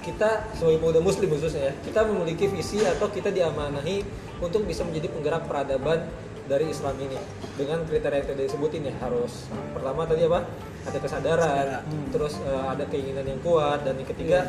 kita 0.00 0.48
sebagai 0.56 0.80
pemuda 0.80 1.00
muslim 1.04 1.28
khususnya 1.28 1.72
ya 1.72 1.74
kita 1.84 2.08
memiliki 2.08 2.48
visi 2.48 2.80
atau 2.80 3.12
kita 3.12 3.28
diamanahi 3.28 4.00
untuk 4.40 4.64
bisa 4.64 4.80
menjadi 4.80 5.12
penggerak 5.12 5.44
peradaban 5.44 6.08
dari 6.48 6.72
Islam 6.72 6.96
ini. 6.98 7.20
Dengan 7.54 7.84
kriteria 7.84 8.24
yang 8.24 8.28
tadi 8.32 8.42
disebutin 8.48 8.88
ya 8.88 8.94
harus 9.04 9.46
pertama 9.76 10.08
tadi 10.08 10.24
apa? 10.24 10.40
Ada 10.88 10.98
kesadaran 10.98 11.84
terus 12.10 12.40
eh, 12.40 12.64
ada 12.64 12.84
keinginan 12.88 13.28
yang 13.28 13.40
kuat 13.44 13.84
dan 13.84 14.00
yang 14.00 14.08
ketiga 14.08 14.48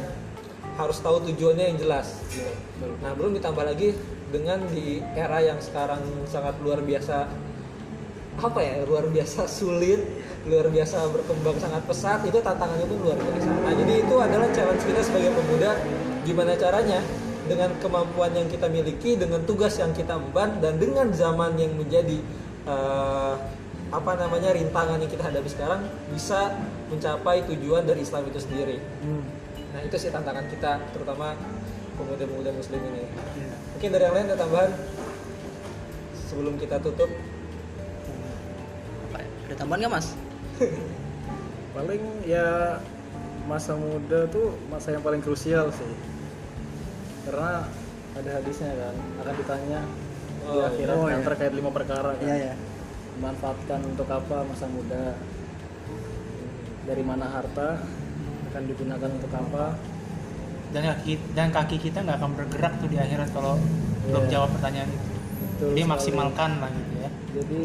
harus 0.80 0.98
tahu 1.04 1.24
tujuannya 1.32 1.76
yang 1.76 1.78
jelas. 1.80 2.22
Nah 3.04 3.12
belum 3.16 3.36
ditambah 3.38 3.64
lagi 3.64 3.96
dengan 4.32 4.64
di 4.72 5.04
era 5.14 5.44
yang 5.44 5.60
sekarang 5.60 6.00
sangat 6.28 6.56
luar 6.64 6.80
biasa 6.80 7.28
apa 8.42 8.60
ya 8.64 8.88
luar 8.88 9.12
biasa 9.12 9.44
sulit 9.46 10.00
luar 10.48 10.72
biasa 10.72 11.12
berkembang 11.12 11.60
sangat 11.60 11.84
pesat 11.86 12.24
itu 12.24 12.40
tantangannya 12.40 12.88
pun 12.88 13.00
luar 13.04 13.20
biasa. 13.20 13.50
Nah 13.52 13.74
jadi 13.76 13.94
itu 14.02 14.16
adalah 14.18 14.48
challenge 14.56 14.84
kita 14.88 15.02
sebagai 15.04 15.36
pemuda 15.36 15.72
gimana 16.24 16.56
caranya 16.56 17.00
dengan 17.46 17.70
kemampuan 17.84 18.32
yang 18.32 18.48
kita 18.48 18.72
miliki 18.72 19.20
dengan 19.20 19.44
tugas 19.44 19.76
yang 19.76 19.92
kita 19.92 20.16
emban 20.16 20.64
dan 20.64 20.80
dengan 20.80 21.12
zaman 21.12 21.60
yang 21.60 21.76
menjadi 21.76 22.18
eh, 22.66 23.34
apa 23.92 24.12
namanya 24.16 24.56
rintangan 24.56 25.04
yang 25.04 25.12
kita 25.12 25.28
hadapi 25.28 25.50
sekarang 25.52 25.84
bisa 26.16 26.56
mencapai 26.88 27.44
tujuan 27.44 27.84
dari 27.84 28.08
Islam 28.08 28.24
itu 28.32 28.40
sendiri 28.40 28.80
nah 29.72 29.80
itu 29.82 29.96
sih 29.96 30.12
tantangan 30.12 30.46
kita 30.48 30.84
terutama 30.92 31.34
pemuda-pemuda 31.96 32.52
muslim 32.52 32.82
ini 32.82 33.04
mungkin 33.72 33.90
dari 33.90 34.04
yang 34.04 34.16
lain 34.16 34.26
ada 34.28 34.38
tambahan 34.38 34.72
sebelum 36.28 36.56
kita 36.56 36.80
tutup 36.80 37.08
Apa 39.08 39.18
ya? 39.20 39.28
ada 39.48 39.56
tambahan 39.56 39.80
nggak 39.84 39.94
mas 39.94 40.08
Paling 41.72 42.04
ya 42.28 42.78
masa 43.48 43.74
muda 43.74 44.28
tuh 44.28 44.52
masa 44.68 44.92
yang 44.92 45.00
paling 45.00 45.24
krusial 45.24 45.72
sih. 45.72 45.88
Karena 47.24 47.64
ada 48.12 48.30
hadisnya 48.36 48.76
kan 48.76 48.96
akan 49.24 49.34
ditanya 49.40 49.80
di 50.42 50.58
Oh, 50.58 50.68
akhirat 50.68 50.96
oh, 51.00 51.08
kan 51.08 51.16
iya. 51.16 51.24
terkait 51.32 51.54
lima 51.56 51.72
perkara 51.72 52.12
kan. 52.12 52.28
iya 52.28 52.36
ya 52.52 52.56
Manfaatkan 53.24 53.88
untuk 53.88 54.04
apa 54.12 54.44
masa 54.44 54.68
muda? 54.68 55.16
Dari 56.84 57.04
mana 57.08 57.32
harta 57.32 57.80
akan 58.52 58.64
digunakan 58.66 59.10
untuk 59.10 59.32
apa? 59.32 59.66
Dan 60.70 60.82
kaki 60.86 61.14
dan 61.32 61.48
kaki 61.50 61.78
kita 61.80 62.00
nggak 62.00 62.18
akan 62.18 62.32
bergerak 62.34 62.74
tuh 62.78 62.88
di 62.88 62.96
akhirat 62.96 63.32
kalau 63.32 63.56
belum 64.04 64.24
Iya. 64.26 64.32
jawab 64.34 64.50
pertanyaan 64.54 64.88
itu. 64.88 65.08
Betul 65.08 65.68
Jadi 65.70 65.80
sekali. 65.80 65.92
maksimalkan 65.92 66.52
lah 66.60 66.70
gitu 66.70 66.94
ya. 66.98 67.10
Jadi 67.34 67.62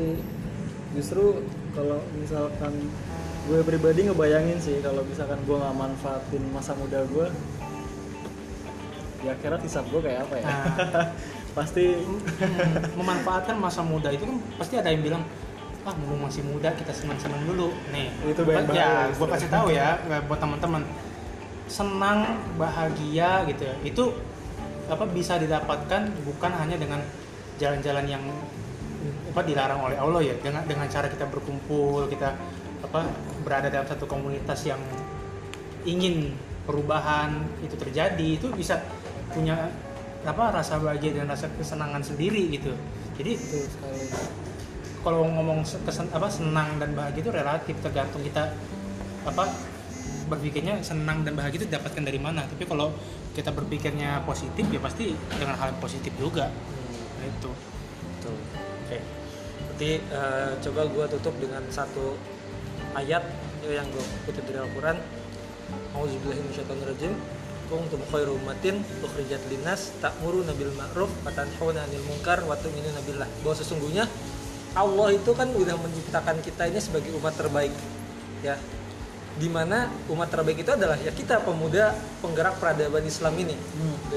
justru 0.93 1.24
kalau 1.70 1.99
misalkan 2.14 2.72
gue 3.47 3.61
pribadi 3.62 4.01
ngebayangin 4.05 4.59
sih 4.59 4.78
kalau 4.80 5.03
misalkan 5.03 5.39
gue 5.41 5.55
nggak 5.55 5.74
manfaatin 5.76 6.43
masa 6.51 6.72
muda 6.74 7.03
gue 7.05 7.26
di 9.16 9.26
akhirat 9.28 9.61
hisap 9.61 9.84
gue 9.87 10.01
kayak 10.01 10.20
apa 10.22 10.34
ya? 10.37 10.45
Nah. 10.45 10.64
Pasti 11.57 11.89
Hmm, 12.37 12.74
memanfaatkan 12.95 13.57
masa 13.57 13.80
muda 13.80 14.12
itu 14.12 14.22
kan 14.22 14.37
pasti 14.55 14.76
ada 14.76 14.93
yang 14.93 15.01
bilang 15.01 15.24
ah 15.87 15.95
mumpung 15.95 16.26
masih 16.26 16.43
muda 16.43 16.74
kita 16.74 16.91
senang-senang 16.91 17.47
dulu. 17.47 17.70
Nih 17.95 18.11
Itu 18.26 18.43
banyak 18.43 18.74
ya 18.74 19.07
gue 19.14 19.26
kasih 19.30 19.49
tahu 19.49 19.70
ya 19.70 20.03
buat 20.26 20.43
teman-teman. 20.43 20.82
Senang 21.70 22.43
bahagia 22.59 23.47
gitu 23.47 23.62
ya. 23.70 23.74
Itu 23.87 24.05
apa 24.91 25.07
bisa 25.07 25.39
didapatkan 25.39 26.11
bukan 26.26 26.53
hanya 26.59 26.74
dengan 26.78 27.01
jalan-jalan 27.62 28.07
yang 28.11 28.22
apa 29.30 29.41
dilarang 29.47 29.80
oleh 29.87 29.99
Allah 29.99 30.26
ya. 30.26 30.34
Dengan 30.43 30.66
dengan 30.66 30.91
cara 30.91 31.07
kita 31.07 31.30
berkumpul 31.30 32.11
kita 32.11 32.34
apa 32.82 33.07
berada 33.47 33.70
dalam 33.70 33.87
satu 33.87 34.11
komunitas 34.11 34.66
yang 34.66 34.82
ingin 35.87 36.34
perubahan 36.66 37.47
itu 37.62 37.78
terjadi 37.78 38.43
itu 38.43 38.51
bisa 38.51 38.82
punya 39.30 39.70
apa 40.26 40.51
rasa 40.51 40.82
bahagia 40.82 41.22
dan 41.22 41.30
rasa 41.30 41.47
kesenangan 41.55 42.03
sendiri 42.03 42.51
gitu. 42.51 42.74
Jadi 43.14 43.39
kalau 45.07 45.22
ngomong 45.22 45.62
se- 45.62 45.78
kesen, 45.86 46.11
apa 46.11 46.26
senang 46.26 46.82
dan 46.82 46.90
bahagia 46.98 47.22
itu 47.22 47.30
relatif 47.30 47.78
tergantung 47.78 48.26
kita 48.26 48.50
apa 49.22 49.46
berpikirnya 50.26 50.82
senang 50.82 51.22
dan 51.22 51.38
bahagia 51.38 51.62
itu 51.62 51.66
didapatkan 51.70 52.02
dari 52.02 52.18
mana 52.18 52.42
tapi 52.42 52.66
kalau 52.66 52.90
kita 53.38 53.54
berpikirnya 53.54 54.26
positif 54.26 54.66
ya 54.66 54.82
pasti 54.82 55.14
dengan 55.38 55.54
hal 55.54 55.70
yang 55.70 55.78
positif 55.78 56.11
juga 56.18 56.50
Nah, 57.16 57.26
itu 57.32 57.50
Betul. 58.26 58.36
Oke. 58.86 58.98
Berarti 59.62 59.90
eh, 60.02 60.50
coba 60.66 60.80
gua 60.90 61.04
tutup 61.07 61.34
dengan 61.38 61.62
satu 61.70 62.18
ayat 62.98 63.22
yang 63.66 63.86
gue 63.90 64.04
kutip 64.26 64.46
dari 64.46 64.59
Al-Qur'an. 64.62 64.98
Auzubillahi 65.94 66.42
minasyaitonirrajim. 66.42 67.12
Kuntum 67.66 67.98
khairu 68.14 68.38
ummatin 68.38 68.78
ukhrijat 69.02 69.42
linnas 69.50 69.90
ta'muruna 69.98 70.54
bil 70.54 70.70
ma'ruf 70.78 71.11
wa 71.26 71.34
tanhauna 71.34 71.82
'anil 71.82 72.02
munkar 72.07 72.46
wa 72.46 72.54
tu'minuna 72.54 73.02
billah. 73.02 73.26
Bahwa 73.42 73.54
sesungguhnya 73.59 74.07
Allah 74.77 75.09
itu 75.16 75.33
kan 75.33 75.49
udah 75.49 75.77
menciptakan 75.81 76.37
kita 76.45 76.68
ini 76.68 76.79
sebagai 76.85 77.16
umat 77.16 77.33
terbaik. 77.33 77.72
Ya. 78.45 78.61
Di 79.37 79.49
mana 79.49 79.89
umat 80.12 80.29
terbaik 80.33 80.64
itu 80.64 80.72
adalah 80.72 80.97
ya 81.01 81.12
kita 81.12 81.41
pemuda 81.45 81.97
penggerak 82.20 82.57
peradaban 82.61 83.05
Islam 83.05 83.37
ini 83.37 83.57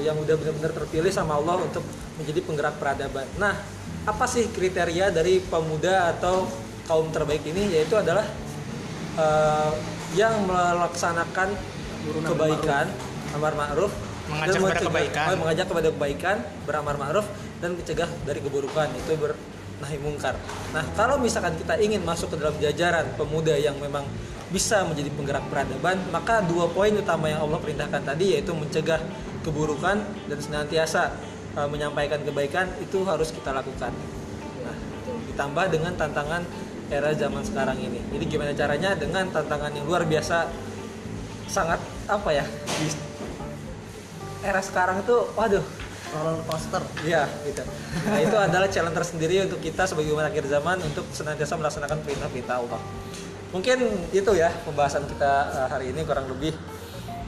yang 0.00 0.16
udah 0.16 0.36
benar-benar 0.36 0.72
terpilih 0.72 1.12
sama 1.12 1.36
Allah 1.36 1.60
untuk 1.60 1.84
menjadi 2.16 2.40
penggerak 2.44 2.76
peradaban. 2.80 3.24
Nah, 3.36 3.56
apa 4.04 4.24
sih 4.28 4.48
kriteria 4.48 5.12
dari 5.12 5.40
pemuda 5.44 6.12
atau 6.16 6.48
kaum 6.88 7.08
terbaik 7.12 7.44
ini? 7.44 7.68
Yaitu 7.68 8.00
adalah 8.00 8.24
eh, 9.16 9.72
yang 10.16 10.44
melaksanakan 10.48 11.52
kebaikan, 12.24 12.88
amar 13.36 13.52
ma'ruf, 13.56 13.92
Mengajak 14.30 14.56
dan 14.56 14.62
kepada 14.62 14.80
kebaikan. 14.86 15.24
oh, 15.26 15.36
mengajak 15.42 15.66
kepada 15.66 15.88
kebaikan, 15.90 16.36
beramar 16.64 16.96
ma'ruf 16.96 17.26
dan 17.60 17.76
mencegah 17.76 18.08
dari 18.24 18.40
keburukan. 18.40 18.88
Itu 18.94 19.10
bernahi 19.80 19.96
mungkar. 20.04 20.36
Nah, 20.76 20.84
kalau 20.92 21.16
misalkan 21.16 21.56
kita 21.56 21.80
ingin 21.80 22.04
masuk 22.04 22.28
ke 22.28 22.36
dalam 22.36 22.52
jajaran 22.60 23.08
pemuda 23.16 23.56
yang 23.56 23.72
memang 23.80 24.04
bisa 24.52 24.84
menjadi 24.84 25.08
penggerak 25.16 25.48
peradaban, 25.48 25.96
maka 26.12 26.44
dua 26.44 26.68
poin 26.68 26.92
utama 26.92 27.32
yang 27.32 27.40
Allah 27.40 27.56
perintahkan 27.56 28.04
tadi 28.04 28.36
yaitu 28.36 28.52
mencegah 28.52 29.00
keburukan 29.40 30.04
dan 30.28 30.38
senantiasa 30.38 31.16
uh, 31.56 31.64
menyampaikan 31.64 32.20
kebaikan 32.20 32.68
itu 32.84 33.00
harus 33.08 33.32
kita 33.32 33.56
lakukan. 33.56 33.88
Nah, 34.60 34.76
ditambah 35.32 35.66
dengan 35.72 35.96
tantangan 35.96 36.44
era 36.92 37.16
zaman 37.16 37.40
sekarang 37.40 37.80
ini. 37.80 38.04
Jadi 38.12 38.24
gimana 38.28 38.52
caranya 38.52 38.92
dengan 38.92 39.32
tantangan 39.32 39.72
yang 39.72 39.88
luar 39.88 40.04
biasa 40.04 40.44
sangat 41.48 41.80
apa 42.04 42.30
ya? 42.36 42.44
di 42.78 42.86
era 44.40 44.60
sekarang 44.60 45.04
itu 45.04 45.16
waduh 45.36 45.79
roller 46.10 46.42
coaster 46.46 46.82
Iya, 47.06 47.26
gitu. 47.46 47.62
Nah, 48.06 48.18
itu 48.18 48.36
adalah 48.36 48.68
challenge 48.68 48.96
tersendiri 48.98 49.46
untuk 49.46 49.62
kita 49.62 49.86
sebagai 49.86 50.10
umat 50.14 50.30
akhir 50.30 50.46
zaman 50.50 50.82
untuk 50.82 51.06
senantiasa 51.14 51.54
melaksanakan 51.54 51.98
perintah-perintah 52.02 52.54
Allah. 52.58 52.80
Mungkin 53.50 53.78
itu 54.14 54.30
ya 54.38 54.50
pembahasan 54.62 55.06
kita 55.10 55.32
uh, 55.54 55.68
hari 55.70 55.90
ini 55.90 56.06
kurang 56.06 56.30
lebih. 56.30 56.54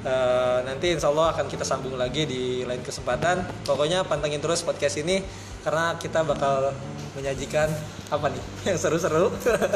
Uh, 0.02 0.66
nanti 0.66 0.90
insya 0.90 1.14
Allah 1.14 1.30
akan 1.30 1.46
kita 1.46 1.62
sambung 1.62 1.94
lagi 1.94 2.26
di 2.26 2.66
lain 2.66 2.82
kesempatan. 2.82 3.42
Pokoknya 3.66 4.02
pantengin 4.06 4.42
terus 4.42 4.62
podcast 4.66 4.98
ini 4.98 5.22
karena 5.62 5.94
kita 5.98 6.26
bakal 6.26 6.74
menyajikan 7.18 7.70
apa 8.10 8.26
nih 8.30 8.42
yang 8.70 8.78
seru-seru. 8.78 9.30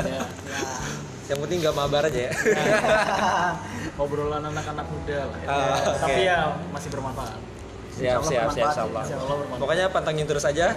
Ya, 0.07 0.23
yang 1.27 1.39
penting 1.43 1.59
gak 1.63 1.75
mabar 1.75 2.07
aja 2.07 2.31
ya. 2.31 2.33
obrolan 4.03 4.43
anak-anak 4.47 4.87
muda 4.87 5.19
lah. 5.27 5.39
ya. 5.43 5.49
Ah, 5.51 5.79
oke. 5.95 5.99
Tapi 6.03 6.21
ya 6.27 6.39
masih 6.71 6.89
bermanfaat. 6.91 7.56
Siap, 7.97 8.21
siap, 8.25 8.49
siap, 8.53 8.89
bermanfaat. 8.93 9.59
Pokoknya 9.61 9.87
pantengin 9.89 10.27
terus 10.29 10.45
aja. 10.45 10.77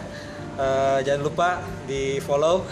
Uh, 0.59 0.99
jangan 1.07 1.23
lupa 1.23 1.63
di 1.87 2.19
follow. 2.19 2.67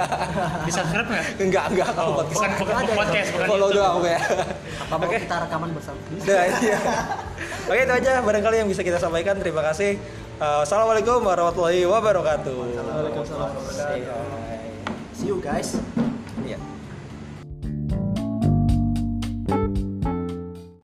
di 0.68 0.72
subscribe 0.72 1.08
nggak 1.08 1.24
enggak, 1.40 1.64
enggak 1.72 1.88
kalau 1.96 2.20
podcast. 2.20 2.36
bukan 2.36 2.50
bukan 2.60 2.84
podcast 2.92 3.28
bukan 3.32 3.48
follow 3.48 3.68
doang 3.72 4.04
ya. 4.04 4.20
apa 4.76 4.94
mau 5.00 5.08
kita 5.08 5.36
rekaman 5.48 5.68
bersama 5.72 5.98
Nah, 6.28 6.44
iya. 6.60 6.78
Oke 7.64 7.80
itu 7.80 7.94
aja 7.96 8.12
barangkali 8.20 8.56
yang 8.60 8.68
bisa 8.68 8.84
kita 8.84 9.00
sampaikan. 9.00 9.40
Terima 9.40 9.64
kasih. 9.64 9.96
Uh, 10.36 10.68
Assalamualaikum 10.68 11.24
warahmatullahi 11.24 11.88
wabarakatuh. 11.88 12.52
Waalaikumsalam 12.52 13.48
warahmatullahi 13.56 14.04
wabarakatuh. 14.04 15.16
see 15.16 15.28
you 15.28 15.40
guys. 15.40 15.80